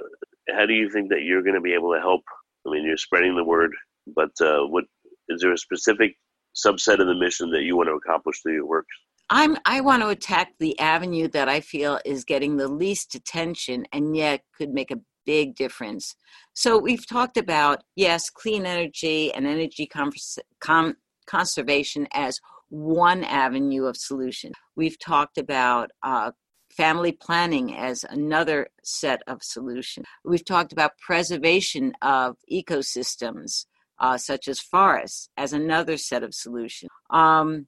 how 0.55 0.65
do 0.67 0.73
you 0.73 0.89
think 0.91 1.09
that 1.09 1.23
you're 1.23 1.41
going 1.41 1.55
to 1.55 1.61
be 1.61 1.73
able 1.73 1.91
to 1.93 1.99
help? 1.99 2.21
I 2.67 2.71
mean, 2.71 2.85
you're 2.85 2.97
spreading 2.97 3.35
the 3.35 3.43
word, 3.43 3.71
but 4.15 4.29
uh, 4.39 4.67
what 4.67 4.83
is 5.29 5.41
there 5.41 5.53
a 5.53 5.57
specific 5.57 6.15
subset 6.55 6.99
of 6.99 7.07
the 7.07 7.15
mission 7.15 7.51
that 7.51 7.63
you 7.63 7.75
want 7.75 7.89
to 7.89 7.93
accomplish 7.93 8.41
through 8.41 8.53
your 8.53 8.67
work? 8.67 8.85
I'm 9.29 9.57
I 9.65 9.81
want 9.81 10.03
to 10.03 10.09
attack 10.09 10.53
the 10.59 10.79
avenue 10.79 11.27
that 11.29 11.49
I 11.49 11.59
feel 11.59 11.99
is 12.05 12.23
getting 12.23 12.57
the 12.57 12.67
least 12.67 13.15
attention 13.15 13.85
and 13.91 14.15
yet 14.15 14.41
could 14.55 14.69
make 14.69 14.91
a 14.91 14.99
big 15.25 15.55
difference. 15.55 16.15
So 16.53 16.77
we've 16.77 17.07
talked 17.07 17.37
about 17.37 17.83
yes, 17.95 18.29
clean 18.29 18.65
energy 18.65 19.33
and 19.33 19.47
energy 19.47 19.89
conservation 21.25 22.07
as 22.13 22.39
one 22.69 23.23
avenue 23.23 23.85
of 23.85 23.97
solution. 23.97 24.51
We've 24.75 24.99
talked 24.99 25.37
about 25.37 25.89
uh, 26.03 26.31
family 26.75 27.11
planning 27.11 27.75
as 27.75 28.03
another 28.09 28.67
set 28.83 29.21
of 29.27 29.39
solutions. 29.41 30.05
We've 30.23 30.45
talked 30.45 30.73
about 30.73 30.97
preservation 30.99 31.93
of 32.01 32.35
ecosystems, 32.51 33.65
uh, 33.99 34.17
such 34.17 34.47
as 34.47 34.59
forests, 34.59 35.29
as 35.37 35.53
another 35.53 35.97
set 35.97 36.23
of 36.23 36.33
solutions. 36.33 36.91
Um, 37.09 37.67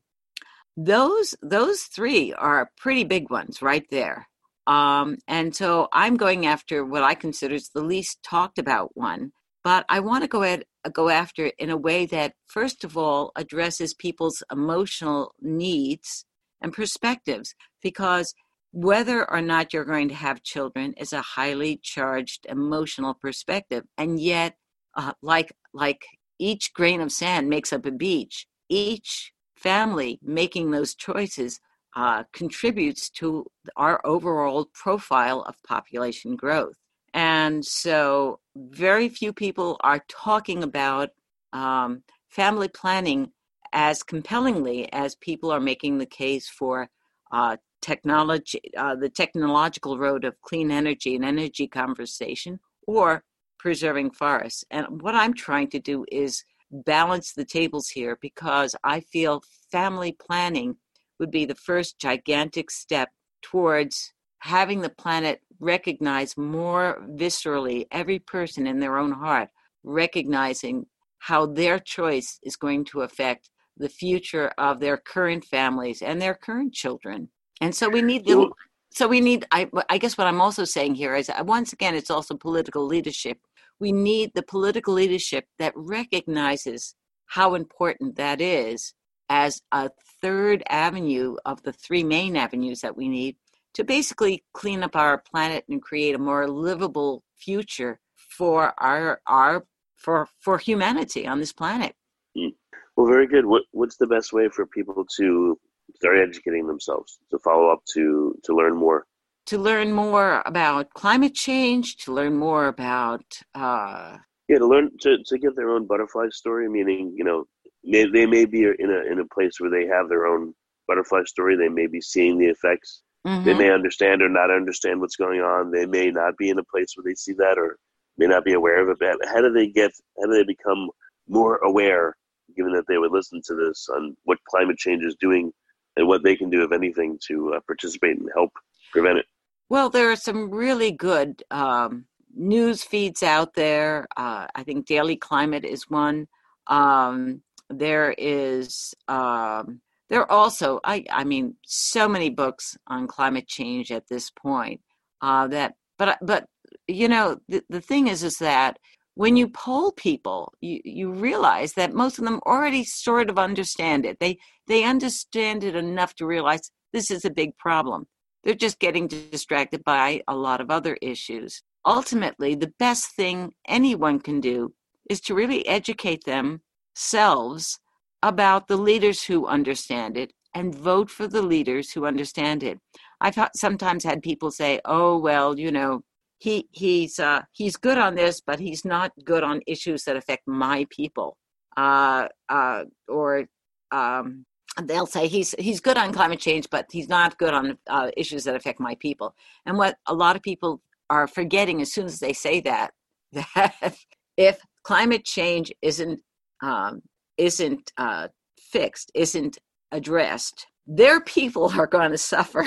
those 0.76 1.36
those 1.42 1.84
three 1.84 2.34
are 2.34 2.72
pretty 2.78 3.04
big 3.04 3.30
ones 3.30 3.62
right 3.62 3.86
there. 3.90 4.28
Um, 4.68 5.18
and 5.28 5.56
so 5.56 5.88
I'm 5.94 6.18
going 6.18 6.46
after 6.46 6.84
what 6.84 7.04
I 7.04 7.16
consider 7.16 7.56
is 7.56 7.70
the 7.70 7.82
least 7.82 8.22
talked 8.22 8.60
about 8.60 8.92
one, 8.96 9.32
but 9.64 9.86
I 9.88 10.02
want 10.02 10.24
to 10.24 10.28
go 10.28 10.44
at, 10.44 10.66
go 10.92 11.10
after 11.10 11.46
it 11.46 11.56
in 11.58 11.70
a 11.70 11.78
way 11.78 12.06
that, 12.08 12.34
first 12.48 12.84
of 12.84 12.98
all, 12.98 13.32
addresses 13.38 13.94
people's 13.94 14.44
emotional 14.52 15.34
needs 15.42 16.26
and 16.62 16.74
perspectives, 16.74 17.56
because 17.82 18.34
whether 18.72 19.30
or 19.30 19.42
not 19.42 19.74
you're 19.74 19.86
going 19.86 20.10
to 20.10 20.16
have 20.16 20.44
children 20.44 20.94
is 20.94 21.14
a 21.14 21.22
highly 21.22 21.80
charged 21.82 22.46
emotional 22.50 23.14
perspective 23.14 23.86
and 23.98 24.20
yet 24.20 24.56
uh, 24.96 25.14
like 25.22 25.52
like 25.74 26.06
each 26.40 26.74
grain 26.74 27.02
of 27.02 27.12
sand 27.12 27.50
makes 27.50 27.74
up 27.74 27.86
a 27.86 27.92
beach. 27.92 28.48
Each 28.70 29.32
family 29.56 30.20
making 30.22 30.72
those 30.72 30.96
choices 30.96 31.60
uh, 31.96 32.24
contributes 32.32 33.10
to 33.10 33.46
our 33.76 34.00
overall 34.06 34.70
profile 34.74 35.42
of 35.42 35.56
population 35.64 36.36
growth. 36.36 36.76
And 37.14 37.66
so 37.66 38.40
very 38.56 39.10
few 39.10 39.34
people 39.34 39.78
are 39.82 40.04
talking 40.08 40.62
about 40.64 41.10
um, 41.54 42.04
family 42.30 42.68
planning 42.68 43.32
as 43.74 44.04
compellingly 44.04 44.92
as 44.94 45.16
people 45.16 45.52
are 45.52 45.60
making 45.60 45.98
the 45.98 46.06
case 46.06 46.48
for 46.48 46.90
uh, 47.32 47.58
technology, 47.82 48.62
uh, 48.78 48.96
the 48.96 49.10
technological 49.10 49.98
road 49.98 50.24
of 50.24 50.40
clean 50.42 50.72
energy 50.72 51.16
and 51.16 51.26
energy 51.26 51.68
conversation, 51.68 52.60
or 52.86 53.24
preserving 53.60 54.12
forests. 54.12 54.64
And 54.72 55.02
what 55.02 55.16
I'm 55.16 55.34
trying 55.34 55.70
to 55.72 55.80
do 55.80 56.06
is 56.12 56.44
balance 56.72 57.34
the 57.34 57.46
tables 57.46 57.90
here 57.90 58.18
because 58.22 58.76
I 58.84 59.00
feel 59.00 59.44
family 59.72 60.16
planning 60.20 60.76
would 61.20 61.32
be 61.32 61.46
the 61.46 61.56
first 61.56 62.00
gigantic 62.00 62.70
step 62.70 63.10
towards 63.42 64.14
having 64.40 64.82
the 64.82 64.90
planet 64.90 65.42
recognize 65.60 66.38
more 66.38 67.04
viscerally 67.12 67.88
every 67.92 68.20
person 68.20 68.68
in 68.68 68.80
their 68.80 68.98
own 68.98 69.12
heart, 69.12 69.50
recognizing 69.84 70.86
how 71.20 71.46
their 71.46 71.80
choice 71.80 72.40
is 72.44 72.56
going 72.56 72.86
to 72.86 73.02
affect 73.02 73.50
the 73.78 73.90
future 73.90 74.52
of 74.58 74.80
their 74.80 74.98
current 74.98 75.44
families 75.46 76.02
and 76.02 76.22
their 76.22 76.36
current 76.36 76.74
children. 76.74 77.30
And 77.62 77.74
so 77.74 77.90
we 77.90 78.02
need 78.02 78.26
the, 78.26 78.50
so 78.98 79.08
we 79.08 79.22
need 79.22 79.46
I, 79.52 79.70
I 79.92 80.00
guess 80.00 80.18
what 80.18 80.26
I'm 80.26 80.42
also 80.42 80.66
saying 80.66 80.96
here 80.96 81.16
is 81.16 81.30
uh, 81.30 81.44
once 81.46 81.72
again 81.72 81.94
it's 81.94 82.10
also 82.10 82.36
political 82.36 82.84
leadership. 82.84 83.38
We 83.80 83.92
need 83.92 84.32
the 84.34 84.42
political 84.42 84.96
leadership 84.96 85.46
that 85.60 85.74
recognizes 85.76 86.96
how 87.28 87.54
important 87.54 88.16
that 88.16 88.42
is 88.42 88.96
as 89.30 89.62
a 89.72 89.92
third 90.20 90.64
avenue 90.68 91.36
of 91.46 91.62
the 91.62 91.74
three 91.74 92.04
main 92.04 92.36
avenues 92.36 92.82
that 92.82 92.98
we 92.98 93.08
need 93.08 93.36
to 93.76 93.84
basically 93.84 94.44
clean 94.56 94.82
up 94.82 94.96
our 94.96 95.20
planet 95.20 95.64
and 95.70 95.80
create 95.80 96.16
a 96.16 96.20
more 96.30 96.48
livable 96.48 97.24
future 97.36 98.00
for 98.16 98.74
our 98.80 99.22
our 99.28 99.64
for 99.96 100.28
for 100.40 100.58
humanity 100.58 101.28
on 101.28 101.40
this 101.40 101.54
planet. 101.54 101.94
Hmm. 102.36 102.48
Well, 102.96 103.06
very 103.06 103.28
good. 103.28 103.46
What 103.46 103.62
what's 103.74 103.98
the 103.98 104.08
best 104.08 104.34
way 104.34 104.50
for 104.50 104.66
people 104.66 105.06
to 105.18 105.60
start 105.98 106.18
educating 106.20 106.68
themselves 106.68 107.20
to 107.32 107.40
follow 107.40 107.70
up 107.70 107.82
to 107.94 108.36
to 108.44 108.56
learn 108.56 108.76
more. 108.76 109.06
To 109.48 109.58
learn 109.58 109.94
more 109.94 110.44
about 110.46 110.94
climate 110.94 111.34
change 111.34 111.98
to 112.04 112.14
learn 112.14 112.36
more 112.36 112.68
about 112.68 113.24
uh, 113.56 114.18
yeah 114.50 114.58
to 114.58 114.68
learn 114.68 114.92
to, 115.02 115.18
to 115.26 115.38
get 115.38 115.56
their 115.56 115.70
own 115.70 115.88
butterfly 115.88 116.28
story 116.32 116.68
meaning 116.68 117.14
you 117.16 117.24
know 117.24 117.46
they, 117.90 118.06
they 118.06 118.26
may 118.26 118.46
be 118.46 118.64
in 118.64 118.90
a 118.92 119.12
in 119.12 119.20
a 119.20 119.26
place 119.26 119.60
where 119.60 119.70
they 119.70 119.86
have 119.88 120.10
their 120.10 120.26
own 120.28 120.54
butterfly 120.88 121.24
story. 121.26 121.56
They 121.56 121.70
may 121.70 121.88
be 121.88 122.02
seeing 122.02 122.38
the 122.38 122.48
effects. 122.48 123.04
Mm-hmm. 123.26 123.44
they 123.44 123.54
may 123.56 123.72
understand 123.72 124.22
or 124.22 124.30
not 124.30 124.52
understand 124.52 125.02
what's 125.02 125.18
going 125.18 125.42
on. 125.42 125.70
They 125.70 125.86
may 125.86 126.12
not 126.12 126.38
be 126.38 126.50
in 126.50 126.60
a 126.60 126.64
place 126.64 126.94
where 126.96 127.04
they 127.04 127.16
see 127.16 127.34
that 127.34 127.58
or 127.58 127.78
may 128.18 128.26
not 128.26 128.46
be 128.46 128.54
aware 128.54 128.82
of 128.82 128.90
it. 128.90 128.98
But 129.00 129.28
how 129.28 129.42
do 129.42 129.52
they 129.52 129.68
get 129.68 129.92
how 130.20 130.28
do 130.28 130.34
they 130.34 130.44
become 130.44 130.90
more 131.28 131.58
aware 131.58 132.16
given 132.56 132.72
that 132.74 132.86
they 132.88 132.98
would 132.98 133.12
listen 133.12 133.42
to 133.46 133.56
this 133.56 133.90
on 133.94 134.16
what 134.24 134.38
climate 134.50 134.78
change 134.78 135.04
is 135.04 135.16
doing 135.20 135.52
and 135.98 136.08
what 136.08 136.24
they 136.24 136.36
can 136.36 136.50
do, 136.50 136.64
if 136.64 136.72
anything, 136.72 137.20
to 137.28 137.56
uh, 137.56 137.60
participate 137.66 138.18
and 138.18 138.30
help 138.34 138.52
prevent 138.92 139.18
it. 139.18 139.26
Well, 139.70 139.90
there 139.90 140.10
are 140.12 140.16
some 140.16 140.50
really 140.50 140.92
good 140.92 141.44
um, 141.52 142.06
news 142.34 142.84
feeds 142.84 143.24
out 143.24 143.54
there. 143.56 144.08
Uh, 144.16 144.48
I 144.56 144.64
think 144.64 144.86
Daily 144.86 145.18
Climate 145.18 145.66
is 145.66 145.90
one. 145.90 146.28
Um, 146.68 147.42
there 147.70 148.16
is 148.18 148.94
um, 149.08 149.82
there 150.10 150.22
are 150.22 150.32
also 150.32 150.80
I 150.84 151.04
I 151.12 151.24
mean 151.24 151.56
so 151.66 152.08
many 152.08 152.30
books 152.30 152.78
on 152.88 153.08
climate 153.08 153.48
change 153.48 153.92
at 153.92 154.08
this 154.08 154.30
point 154.32 154.82
uh, 155.22 155.48
that 155.48 155.76
but 155.98 156.18
but 156.22 156.46
you 156.88 157.08
know 157.08 157.38
the, 157.50 157.64
the 157.70 157.82
thing 157.82 158.08
is 158.08 158.24
is 158.24 158.38
that 158.38 158.80
when 159.18 159.36
you 159.36 159.48
poll 159.50 159.92
people, 159.94 160.54
you, 160.62 160.80
you 160.86 161.12
realize 161.12 161.74
that 161.74 161.92
most 161.92 162.20
of 162.20 162.26
them 162.26 162.40
already 162.46 162.84
sort 162.84 163.32
of 163.32 163.40
understand 163.40 164.06
it. 164.06 164.20
They 164.20 164.38
they 164.68 164.84
understand 164.84 165.64
it 165.64 165.76
enough 165.76 166.14
to 166.16 166.28
realize 166.28 166.70
this 166.94 167.10
is 167.10 167.26
a 167.26 167.32
big 167.32 167.58
problem. 167.58 168.06
They're 168.44 168.54
just 168.54 168.78
getting 168.78 169.08
distracted 169.08 169.84
by 169.84 170.22
a 170.28 170.36
lot 170.36 170.62
of 170.62 170.70
other 170.70 171.00
issues. 171.02 171.64
Ultimately, 171.84 172.54
the 172.54 172.74
best 172.78 173.16
thing 173.16 173.54
anyone 173.68 174.20
can 174.20 174.40
do 174.40 174.76
is 175.10 175.20
to 175.22 175.34
really 175.34 175.68
educate 175.68 176.24
themselves 176.26 177.80
about 178.22 178.68
the 178.68 178.78
leaders 178.78 179.24
who 179.24 179.48
understand 179.48 180.16
it 180.16 180.32
and 180.54 180.76
vote 180.76 181.10
for 181.10 181.28
the 181.28 181.42
leaders 181.42 181.92
who 181.92 182.06
understand 182.06 182.62
it. 182.62 182.78
I've 183.20 183.50
sometimes 183.56 184.04
had 184.04 184.22
people 184.22 184.52
say, 184.52 184.80
"Oh, 184.86 185.18
well, 185.18 185.58
you 185.58 185.72
know, 185.72 186.04
he 186.40 186.68
he's 186.72 187.20
uh, 187.20 187.42
he's 187.52 187.78
good 187.78 187.98
on 187.98 188.16
this, 188.16 188.42
but 188.42 188.60
he's 188.60 188.86
not 188.86 189.12
good 189.24 189.44
on 189.44 189.62
issues 189.68 190.04
that 190.04 190.16
affect 190.16 190.44
my 190.48 190.86
people. 190.90 191.38
Uh, 191.76 192.28
uh, 192.50 192.84
or 193.08 193.46
um, 193.92 194.46
they'll 194.84 195.06
say 195.06 195.28
he's 195.28 195.56
he's 195.58 195.80
good 195.80 195.98
on 195.98 196.14
climate 196.14 196.40
change, 196.40 196.68
but 196.70 196.86
he's 196.92 197.10
not 197.10 197.38
good 197.38 197.54
on 197.54 197.78
uh, 197.90 198.12
issues 198.16 198.44
that 198.44 198.56
affect 198.56 198.80
my 198.80 198.96
people. 199.00 199.34
And 199.66 199.78
what 199.78 199.98
a 200.08 200.14
lot 200.14 200.36
of 200.36 200.42
people 200.42 200.82
are 201.10 201.28
forgetting 201.28 201.82
as 201.82 201.92
soon 201.92 202.06
as 202.06 202.20
they 202.20 202.34
say 202.34 202.62
that 202.62 202.92
that 203.32 203.96
if 204.38 204.60
climate 204.84 205.26
change 205.26 205.72
isn't 205.82 206.20
um, 206.62 207.02
isn't 207.38 207.92
uh, 207.98 208.28
fixed, 208.60 209.12
isn't 209.16 209.58
addressed, 209.92 210.68
their 210.88 211.22
people 211.22 211.72
are 211.78 211.88
going 211.88 212.12
to 212.12 212.18
suffer. 212.18 212.66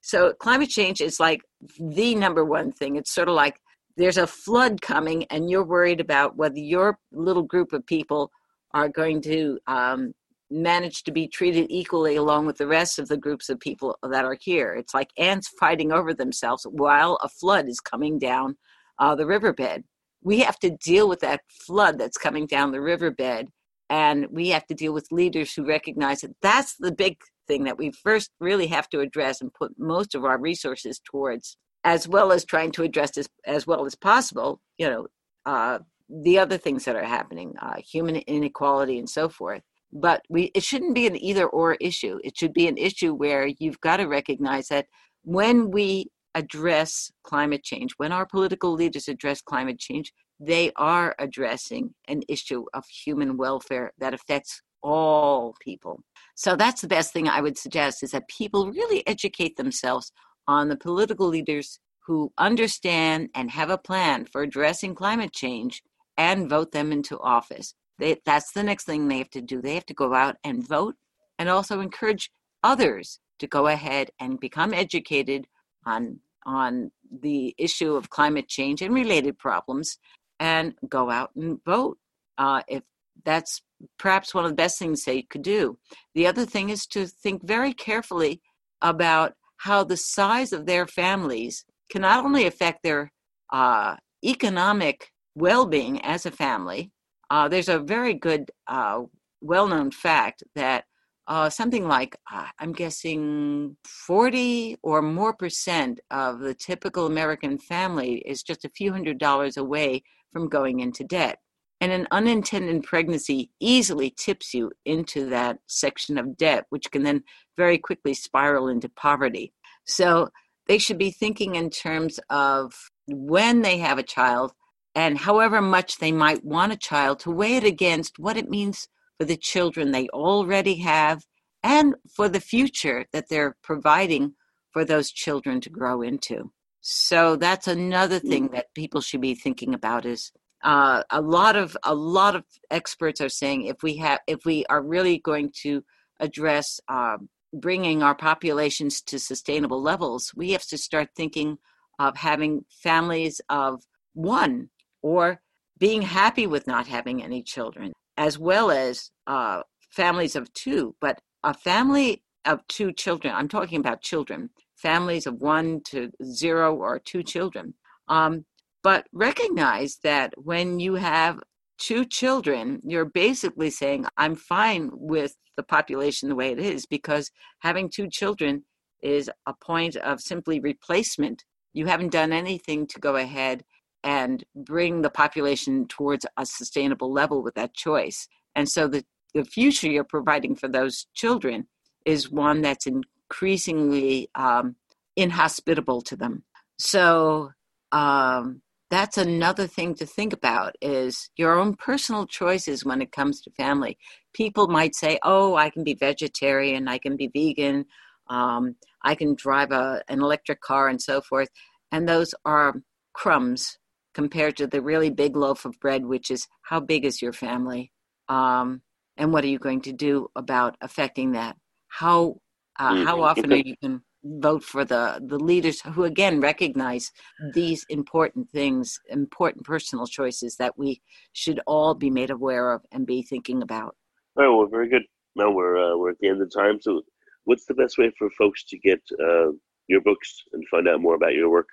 so 0.00 0.32
climate 0.34 0.70
change 0.70 1.00
is 1.00 1.20
like 1.20 1.42
the 1.78 2.14
number 2.14 2.44
one 2.44 2.72
thing. 2.72 2.96
It's 2.96 3.14
sort 3.14 3.28
of 3.28 3.34
like 3.34 3.58
there's 3.96 4.18
a 4.18 4.26
flood 4.26 4.80
coming, 4.80 5.24
and 5.30 5.48
you're 5.48 5.64
worried 5.64 6.00
about 6.00 6.36
whether 6.36 6.58
your 6.58 6.98
little 7.12 7.44
group 7.44 7.72
of 7.72 7.86
people 7.86 8.30
are 8.72 8.88
going 8.88 9.22
to 9.22 9.58
um, 9.68 10.12
manage 10.50 11.04
to 11.04 11.12
be 11.12 11.28
treated 11.28 11.66
equally 11.70 12.16
along 12.16 12.46
with 12.46 12.58
the 12.58 12.66
rest 12.66 12.98
of 12.98 13.08
the 13.08 13.16
groups 13.16 13.48
of 13.48 13.60
people 13.60 13.96
that 14.02 14.24
are 14.24 14.36
here. 14.40 14.74
It's 14.74 14.94
like 14.94 15.10
ants 15.16 15.48
fighting 15.60 15.92
over 15.92 16.12
themselves 16.12 16.66
while 16.68 17.18
a 17.22 17.28
flood 17.28 17.68
is 17.68 17.80
coming 17.80 18.18
down 18.18 18.56
uh, 18.98 19.14
the 19.14 19.26
riverbed. 19.26 19.84
We 20.22 20.40
have 20.40 20.58
to 20.60 20.70
deal 20.70 21.08
with 21.08 21.20
that 21.20 21.42
flood 21.66 21.98
that's 21.98 22.16
coming 22.16 22.46
down 22.46 22.72
the 22.72 22.80
riverbed, 22.80 23.48
and 23.90 24.26
we 24.30 24.48
have 24.48 24.66
to 24.66 24.74
deal 24.74 24.92
with 24.92 25.06
leaders 25.10 25.52
who 25.54 25.66
recognize 25.66 26.22
that 26.22 26.36
that's 26.42 26.76
the 26.78 26.92
big 26.92 27.18
thing 27.46 27.64
that 27.64 27.78
we 27.78 27.90
first 27.90 28.30
really 28.40 28.66
have 28.68 28.88
to 28.88 29.00
address 29.00 29.40
and 29.40 29.52
put 29.52 29.72
most 29.78 30.14
of 30.14 30.24
our 30.24 30.38
resources 30.38 31.00
towards, 31.04 31.56
as 31.84 32.08
well 32.08 32.32
as 32.32 32.44
trying 32.44 32.72
to 32.72 32.82
address 32.82 33.16
as, 33.18 33.28
as 33.46 33.66
well 33.66 33.84
as 33.84 33.94
possible, 33.94 34.60
you 34.78 34.88
know, 34.88 35.06
uh, 35.46 35.78
the 36.08 36.38
other 36.38 36.56
things 36.56 36.84
that 36.84 36.96
are 36.96 37.04
happening, 37.04 37.54
uh, 37.60 37.76
human 37.76 38.16
inequality 38.16 38.98
and 38.98 39.08
so 39.08 39.28
forth. 39.28 39.62
But 39.92 40.22
we, 40.28 40.50
it 40.54 40.62
shouldn't 40.62 40.94
be 40.94 41.06
an 41.06 41.16
either 41.16 41.46
or 41.46 41.74
issue. 41.80 42.18
It 42.24 42.36
should 42.36 42.52
be 42.52 42.66
an 42.66 42.76
issue 42.76 43.14
where 43.14 43.46
you've 43.58 43.80
got 43.80 43.98
to 43.98 44.06
recognize 44.06 44.68
that 44.68 44.86
when 45.22 45.70
we 45.70 46.08
address 46.34 47.12
climate 47.22 47.62
change, 47.62 47.92
when 47.96 48.12
our 48.12 48.26
political 48.26 48.72
leaders 48.72 49.08
address 49.08 49.40
climate 49.40 49.78
change, 49.78 50.12
they 50.40 50.72
are 50.76 51.14
addressing 51.18 51.94
an 52.08 52.22
issue 52.28 52.64
of 52.74 52.84
human 52.86 53.36
welfare 53.36 53.92
that 53.98 54.14
affects 54.14 54.62
all 54.82 55.54
people. 55.60 56.02
So 56.34 56.56
that's 56.56 56.82
the 56.82 56.88
best 56.88 57.12
thing 57.12 57.28
I 57.28 57.40
would 57.40 57.56
suggest 57.56 58.02
is 58.02 58.10
that 58.10 58.28
people 58.28 58.70
really 58.70 59.06
educate 59.06 59.56
themselves 59.56 60.12
on 60.46 60.68
the 60.68 60.76
political 60.76 61.26
leaders 61.26 61.80
who 62.06 62.32
understand 62.36 63.30
and 63.34 63.50
have 63.50 63.70
a 63.70 63.78
plan 63.78 64.26
for 64.26 64.42
addressing 64.42 64.94
climate 64.94 65.32
change 65.32 65.82
and 66.18 66.50
vote 66.50 66.72
them 66.72 66.92
into 66.92 67.18
office. 67.18 67.74
They, 67.98 68.20
that's 68.26 68.52
the 68.52 68.62
next 68.62 68.84
thing 68.84 69.08
they 69.08 69.18
have 69.18 69.30
to 69.30 69.40
do. 69.40 69.62
They 69.62 69.74
have 69.74 69.86
to 69.86 69.94
go 69.94 70.12
out 70.14 70.36
and 70.44 70.66
vote 70.66 70.96
and 71.38 71.48
also 71.48 71.80
encourage 71.80 72.30
others 72.62 73.20
to 73.38 73.46
go 73.46 73.66
ahead 73.66 74.10
and 74.20 74.38
become 74.38 74.74
educated 74.74 75.46
on 75.86 76.20
on 76.46 76.90
the 77.22 77.54
issue 77.56 77.94
of 77.94 78.10
climate 78.10 78.48
change 78.48 78.82
and 78.82 78.94
related 78.94 79.38
problems 79.38 79.96
and 80.40 80.74
go 80.88 81.10
out 81.10 81.30
and 81.36 81.58
vote. 81.64 81.98
Uh, 82.38 82.62
if 82.68 82.82
that's 83.24 83.62
perhaps 83.98 84.34
one 84.34 84.44
of 84.44 84.50
the 84.50 84.56
best 84.56 84.78
things 84.78 85.04
they 85.04 85.22
could 85.22 85.42
do. 85.42 85.78
The 86.14 86.26
other 86.26 86.44
thing 86.44 86.70
is 86.70 86.86
to 86.88 87.06
think 87.06 87.46
very 87.46 87.72
carefully 87.72 88.40
about 88.82 89.34
how 89.58 89.84
the 89.84 89.96
size 89.96 90.52
of 90.52 90.66
their 90.66 90.86
families 90.86 91.64
can 91.90 92.02
not 92.02 92.24
only 92.24 92.46
affect 92.46 92.82
their 92.82 93.12
uh, 93.52 93.96
economic 94.24 95.10
well 95.34 95.66
being 95.66 96.00
as 96.02 96.26
a 96.26 96.30
family. 96.30 96.90
Uh, 97.30 97.48
there's 97.48 97.68
a 97.68 97.78
very 97.78 98.14
good, 98.14 98.50
uh, 98.66 99.02
well 99.40 99.68
known 99.68 99.90
fact 99.90 100.42
that 100.54 100.84
uh, 101.26 101.48
something 101.48 101.88
like, 101.88 102.16
uh, 102.30 102.48
I'm 102.58 102.72
guessing 102.72 103.76
40 103.86 104.76
or 104.82 105.00
more 105.00 105.34
percent 105.34 106.00
of 106.10 106.40
the 106.40 106.54
typical 106.54 107.06
American 107.06 107.58
family 107.58 108.16
is 108.26 108.42
just 108.42 108.64
a 108.64 108.70
few 108.70 108.92
hundred 108.92 109.18
dollars 109.18 109.56
away 109.56 110.02
from 110.34 110.48
going 110.48 110.80
into 110.80 111.04
debt. 111.04 111.38
And 111.80 111.92
an 111.92 112.06
unintended 112.10 112.82
pregnancy 112.82 113.50
easily 113.60 114.10
tips 114.10 114.52
you 114.52 114.72
into 114.84 115.30
that 115.30 115.58
section 115.66 116.18
of 116.18 116.36
debt, 116.36 116.66
which 116.68 116.90
can 116.90 117.04
then 117.04 117.22
very 117.56 117.78
quickly 117.78 118.14
spiral 118.14 118.68
into 118.68 118.88
poverty. 118.88 119.52
So 119.86 120.28
they 120.66 120.78
should 120.78 120.98
be 120.98 121.10
thinking 121.10 121.54
in 121.54 121.70
terms 121.70 122.18
of 122.30 122.72
when 123.06 123.62
they 123.62 123.78
have 123.78 123.98
a 123.98 124.02
child 124.02 124.52
and 124.94 125.18
however 125.18 125.60
much 125.60 125.98
they 125.98 126.12
might 126.12 126.44
want 126.44 126.72
a 126.72 126.76
child 126.76 127.20
to 127.20 127.30
weigh 127.30 127.56
it 127.56 127.64
against 127.64 128.18
what 128.18 128.36
it 128.36 128.48
means 128.48 128.88
for 129.18 129.24
the 129.24 129.36
children 129.36 129.90
they 129.92 130.08
already 130.08 130.76
have 130.76 131.22
and 131.62 131.94
for 132.14 132.28
the 132.28 132.40
future 132.40 133.06
that 133.12 133.28
they're 133.28 133.56
providing 133.62 134.34
for 134.72 134.84
those 134.84 135.10
children 135.10 135.60
to 135.60 135.70
grow 135.70 136.02
into. 136.02 136.50
So 136.86 137.36
that's 137.36 137.66
another 137.66 138.18
thing 138.18 138.48
that 138.48 138.74
people 138.74 139.00
should 139.00 139.22
be 139.22 139.34
thinking 139.34 139.72
about 139.72 140.04
is 140.04 140.30
uh, 140.62 141.02
a 141.08 141.22
lot 141.22 141.56
of 141.56 141.74
a 141.82 141.94
lot 141.94 142.36
of 142.36 142.44
experts 142.70 143.22
are 143.22 143.30
saying 143.30 143.62
if 143.62 143.82
we 143.82 143.96
have 143.96 144.18
if 144.26 144.44
we 144.44 144.66
are 144.66 144.82
really 144.82 145.16
going 145.18 145.50
to 145.62 145.82
address 146.20 146.80
uh, 146.88 147.16
bringing 147.54 148.02
our 148.02 148.14
populations 148.14 149.00
to 149.00 149.18
sustainable 149.18 149.80
levels, 149.80 150.32
we 150.36 150.50
have 150.50 150.66
to 150.66 150.76
start 150.76 151.08
thinking 151.16 151.56
of 151.98 152.18
having 152.18 152.66
families 152.68 153.40
of 153.48 153.82
one 154.12 154.68
or 155.00 155.40
being 155.78 156.02
happy 156.02 156.46
with 156.46 156.66
not 156.66 156.86
having 156.86 157.24
any 157.24 157.42
children, 157.42 157.94
as 158.18 158.38
well 158.38 158.70
as 158.70 159.10
uh, 159.26 159.62
families 159.88 160.36
of 160.36 160.52
two. 160.52 160.94
But 161.00 161.18
a 161.42 161.54
family 161.54 162.22
of 162.44 162.60
two 162.68 162.92
children, 162.92 163.34
I'm 163.34 163.48
talking 163.48 163.80
about 163.80 164.02
children, 164.02 164.50
families 164.84 165.26
of 165.26 165.40
one 165.40 165.80
to 165.90 166.10
zero 166.22 166.76
or 166.76 166.98
two 166.98 167.22
children. 167.22 167.74
Um, 168.08 168.44
but 168.82 169.06
recognize 169.12 169.98
that 170.04 170.34
when 170.36 170.78
you 170.78 170.94
have 170.96 171.40
two 171.78 172.04
children, 172.04 172.80
you're 172.84 173.06
basically 173.24 173.70
saying, 173.70 174.04
I'm 174.16 174.36
fine 174.36 174.90
with 174.92 175.32
the 175.56 175.62
population 175.62 176.28
the 176.28 176.34
way 176.42 176.50
it 176.52 176.58
is 176.58 176.84
because 176.86 177.30
having 177.60 177.88
two 177.88 178.08
children 178.08 178.64
is 179.02 179.30
a 179.46 179.54
point 179.54 179.96
of 179.96 180.20
simply 180.20 180.60
replacement. 180.60 181.44
You 181.72 181.86
haven't 181.86 182.12
done 182.12 182.32
anything 182.32 182.86
to 182.88 183.00
go 183.00 183.16
ahead 183.16 183.64
and 184.02 184.44
bring 184.54 185.00
the 185.00 185.10
population 185.10 185.86
towards 185.88 186.26
a 186.36 186.44
sustainable 186.44 187.10
level 187.10 187.42
with 187.42 187.54
that 187.54 187.74
choice. 187.74 188.28
And 188.54 188.68
so 188.68 188.86
the, 188.86 189.02
the 189.32 189.44
future 189.44 189.88
you're 189.88 190.04
providing 190.04 190.56
for 190.56 190.68
those 190.68 191.06
children 191.14 191.68
is 192.04 192.30
one 192.30 192.60
that's 192.60 192.86
increasingly 193.30 194.28
um, 194.34 194.76
inhospitable 195.16 196.02
to 196.02 196.16
them. 196.16 196.44
So 196.78 197.50
um, 197.92 198.62
that's 198.90 199.18
another 199.18 199.66
thing 199.66 199.94
to 199.96 200.06
think 200.06 200.32
about 200.32 200.76
is 200.80 201.30
your 201.36 201.58
own 201.58 201.74
personal 201.74 202.26
choices 202.26 202.84
when 202.84 203.00
it 203.02 203.12
comes 203.12 203.40
to 203.40 203.50
family. 203.52 203.98
People 204.32 204.68
might 204.68 204.94
say 204.94 205.18
oh 205.22 205.54
i 205.54 205.70
can 205.70 205.84
be 205.84 205.94
vegetarian 205.94 206.88
i 206.88 206.98
can 206.98 207.16
be 207.16 207.28
vegan 207.28 207.86
um, 208.28 208.76
i 209.02 209.14
can 209.14 209.34
drive 209.34 209.70
a, 209.70 210.02
an 210.08 210.20
electric 210.20 210.60
car 210.60 210.88
and 210.88 211.00
so 211.00 211.20
forth. 211.20 211.48
And 211.92 212.08
those 212.08 212.34
are 212.44 212.74
crumbs 213.12 213.78
compared 214.12 214.56
to 214.56 214.66
the 214.66 214.82
really 214.82 215.10
big 215.10 215.36
loaf 215.36 215.64
of 215.64 215.78
bread 215.80 216.04
which 216.04 216.30
is 216.30 216.46
how 216.62 216.80
big 216.80 217.04
is 217.04 217.22
your 217.22 217.32
family? 217.32 217.92
Um, 218.28 218.82
and 219.16 219.32
what 219.32 219.44
are 219.44 219.48
you 219.48 219.58
going 219.58 219.82
to 219.82 219.92
do 219.92 220.28
about 220.34 220.76
affecting 220.80 221.32
that? 221.32 221.56
How 221.88 222.40
uh, 222.78 222.92
mm-hmm. 222.92 223.04
how 223.04 223.22
often 223.22 223.52
are 223.52 223.56
you 223.56 223.74
going 223.82 223.98
to 223.98 224.02
vote 224.40 224.64
for 224.64 224.84
the 224.84 225.20
the 225.26 225.38
leaders 225.38 225.82
who 225.82 226.04
again 226.04 226.40
recognize 226.40 227.12
these 227.52 227.84
important 227.90 228.48
things 228.50 228.98
important 229.10 229.64
personal 229.64 230.06
choices 230.06 230.56
that 230.56 230.78
we 230.78 231.00
should 231.34 231.60
all 231.66 231.94
be 231.94 232.10
made 232.10 232.30
aware 232.30 232.72
of 232.72 232.82
and 232.92 233.06
be 233.06 233.22
thinking 233.22 233.62
about? 233.62 233.94
All 234.36 234.44
right 234.44 234.48
well 234.48 234.66
very 234.66 234.88
good. 234.88 235.02
Now 235.36 235.50
we're 235.50 235.76
uh, 235.76 235.96
we're 235.96 236.10
at 236.10 236.18
the 236.20 236.28
end 236.28 236.40
of 236.40 236.52
time 236.52 236.80
so 236.80 237.02
what's 237.44 237.66
the 237.66 237.74
best 237.74 237.98
way 237.98 238.10
for 238.18 238.30
folks 238.30 238.64
to 238.64 238.78
get 238.78 239.00
uh, 239.20 239.50
your 239.88 240.00
books 240.00 240.42
and 240.52 240.66
find 240.70 240.88
out 240.88 241.00
more 241.00 241.14
about 241.14 241.34
your 241.34 241.50
work? 241.50 241.68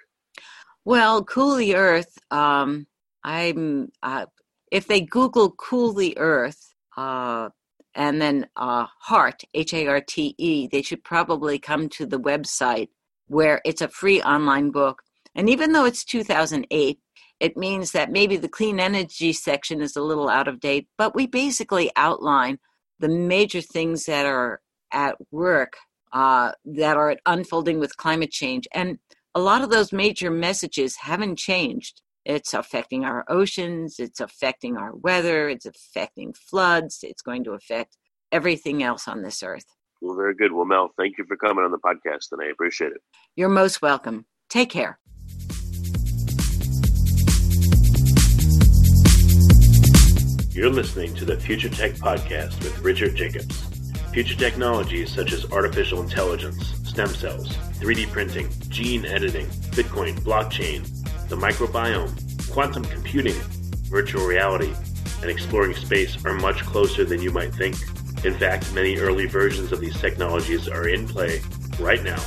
Well 0.83 1.23
cool 1.23 1.55
the 1.55 1.75
earth 1.75 2.17
um, 2.31 2.85
I'm 3.23 3.91
uh, 4.03 4.25
if 4.71 4.87
they 4.87 5.01
Google 5.01 5.51
"cool 5.51 5.93
the 5.93 6.17
Earth" 6.17 6.73
uh, 6.97 7.49
and 7.95 8.21
then 8.21 8.47
uh, 8.55 8.87
"Harte" 9.01 9.43
H 9.53 9.73
A 9.73 9.87
R 9.87 10.01
T 10.01 10.35
E, 10.37 10.67
they 10.71 10.81
should 10.81 11.03
probably 11.03 11.59
come 11.59 11.89
to 11.89 12.05
the 12.05 12.19
website 12.19 12.89
where 13.27 13.61
it's 13.65 13.81
a 13.81 13.87
free 13.87 14.21
online 14.21 14.71
book. 14.71 15.01
And 15.35 15.49
even 15.49 15.71
though 15.71 15.85
it's 15.85 16.03
2008, 16.03 16.99
it 17.39 17.57
means 17.57 17.91
that 17.91 18.11
maybe 18.11 18.37
the 18.37 18.49
clean 18.49 18.79
energy 18.79 19.33
section 19.33 19.81
is 19.81 19.95
a 19.95 20.01
little 20.01 20.29
out 20.29 20.47
of 20.47 20.59
date, 20.59 20.87
but 20.97 21.15
we 21.15 21.25
basically 21.25 21.89
outline 21.95 22.59
the 22.99 23.09
major 23.09 23.61
things 23.61 24.05
that 24.05 24.25
are 24.25 24.61
at 24.91 25.15
work 25.31 25.77
uh, 26.13 26.51
that 26.65 26.97
are 26.97 27.15
unfolding 27.25 27.79
with 27.79 27.97
climate 27.97 28.31
change. 28.31 28.67
And 28.73 28.99
a 29.33 29.39
lot 29.39 29.63
of 29.63 29.69
those 29.69 29.91
major 29.93 30.29
messages 30.29 30.97
haven't 30.97 31.37
changed. 31.37 32.01
It's 32.23 32.53
affecting 32.53 33.03
our 33.03 33.25
oceans, 33.27 33.95
it's 33.97 34.19
affecting 34.19 34.77
our 34.77 34.95
weather, 34.95 35.49
it's 35.49 35.65
affecting 35.65 36.33
floods, 36.33 36.99
it's 37.01 37.23
going 37.23 37.43
to 37.45 37.53
affect 37.53 37.97
everything 38.31 38.83
else 38.83 39.07
on 39.07 39.23
this 39.23 39.41
earth. 39.41 39.65
Well, 40.01 40.15
very 40.15 40.35
good. 40.35 40.51
Well, 40.51 40.65
Mel, 40.65 40.91
thank 40.99 41.17
you 41.17 41.25
for 41.27 41.35
coming 41.35 41.65
on 41.65 41.71
the 41.71 41.79
podcast, 41.79 42.27
and 42.31 42.41
I 42.41 42.51
appreciate 42.51 42.91
it. 42.91 43.01
You're 43.35 43.49
most 43.49 43.81
welcome. 43.81 44.25
Take 44.51 44.69
care. 44.69 44.99
You're 50.51 50.69
listening 50.69 51.15
to 51.15 51.25
the 51.25 51.39
Future 51.39 51.69
Tech 51.69 51.93
Podcast 51.93 52.61
with 52.63 52.77
Richard 52.81 53.15
Jacobs. 53.15 53.63
Future 54.13 54.35
technologies 54.35 55.11
such 55.11 55.33
as 55.33 55.51
artificial 55.51 56.01
intelligence, 56.03 56.67
stem 56.83 57.07
cells, 57.07 57.55
3D 57.79 58.11
printing, 58.11 58.49
gene 58.69 59.05
editing, 59.05 59.47
Bitcoin, 59.71 60.19
blockchain, 60.19 60.85
the 61.31 61.37
microbiome, 61.37 62.51
quantum 62.51 62.83
computing, 62.83 63.39
virtual 63.89 64.27
reality, 64.27 64.73
and 65.21 65.31
exploring 65.31 65.73
space 65.73 66.25
are 66.25 66.33
much 66.33 66.59
closer 66.63 67.05
than 67.05 67.21
you 67.21 67.31
might 67.31 67.55
think. 67.55 67.77
In 68.25 68.33
fact, 68.33 68.73
many 68.73 68.97
early 68.97 69.27
versions 69.27 69.71
of 69.71 69.79
these 69.79 69.97
technologies 69.97 70.67
are 70.67 70.89
in 70.89 71.07
play 71.07 71.41
right 71.79 72.03
now, 72.03 72.21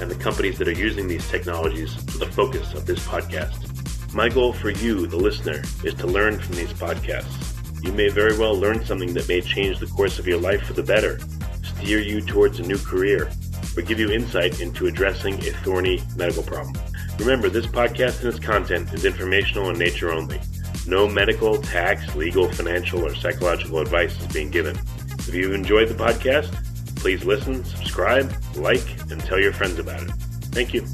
and 0.00 0.10
the 0.10 0.14
companies 0.14 0.56
that 0.56 0.68
are 0.68 0.72
using 0.72 1.06
these 1.06 1.28
technologies 1.28 1.94
are 2.14 2.18
the 2.18 2.32
focus 2.32 2.72
of 2.72 2.86
this 2.86 3.06
podcast. 3.06 4.14
My 4.14 4.30
goal 4.30 4.54
for 4.54 4.70
you, 4.70 5.06
the 5.06 5.18
listener, 5.18 5.62
is 5.84 5.92
to 5.92 6.06
learn 6.06 6.40
from 6.40 6.56
these 6.56 6.72
podcasts. 6.72 7.84
You 7.84 7.92
may 7.92 8.08
very 8.08 8.38
well 8.38 8.58
learn 8.58 8.86
something 8.86 9.12
that 9.12 9.28
may 9.28 9.42
change 9.42 9.80
the 9.80 9.86
course 9.86 10.18
of 10.18 10.26
your 10.26 10.40
life 10.40 10.62
for 10.62 10.72
the 10.72 10.82
better, 10.82 11.20
steer 11.62 12.00
you 12.00 12.22
towards 12.22 12.58
a 12.58 12.62
new 12.62 12.78
career, 12.78 13.30
or 13.76 13.82
give 13.82 14.00
you 14.00 14.10
insight 14.10 14.62
into 14.62 14.86
addressing 14.86 15.34
a 15.46 15.52
thorny 15.62 16.00
medical 16.16 16.42
problem. 16.42 16.74
Remember, 17.18 17.48
this 17.48 17.66
podcast 17.66 18.20
and 18.20 18.28
its 18.28 18.38
content 18.38 18.92
is 18.92 19.04
informational 19.04 19.70
in 19.70 19.78
nature 19.78 20.12
only. 20.12 20.40
No 20.86 21.08
medical, 21.08 21.60
tax, 21.60 22.14
legal, 22.14 22.50
financial, 22.52 23.04
or 23.04 23.14
psychological 23.14 23.80
advice 23.80 24.20
is 24.20 24.32
being 24.32 24.50
given. 24.50 24.78
If 25.18 25.34
you've 25.34 25.54
enjoyed 25.54 25.88
the 25.88 25.94
podcast, 25.94 26.54
please 26.96 27.24
listen, 27.24 27.64
subscribe, 27.64 28.32
like, 28.56 28.86
and 29.10 29.20
tell 29.20 29.40
your 29.40 29.52
friends 29.52 29.78
about 29.78 30.02
it. 30.02 30.10
Thank 30.52 30.74
you. 30.74 30.86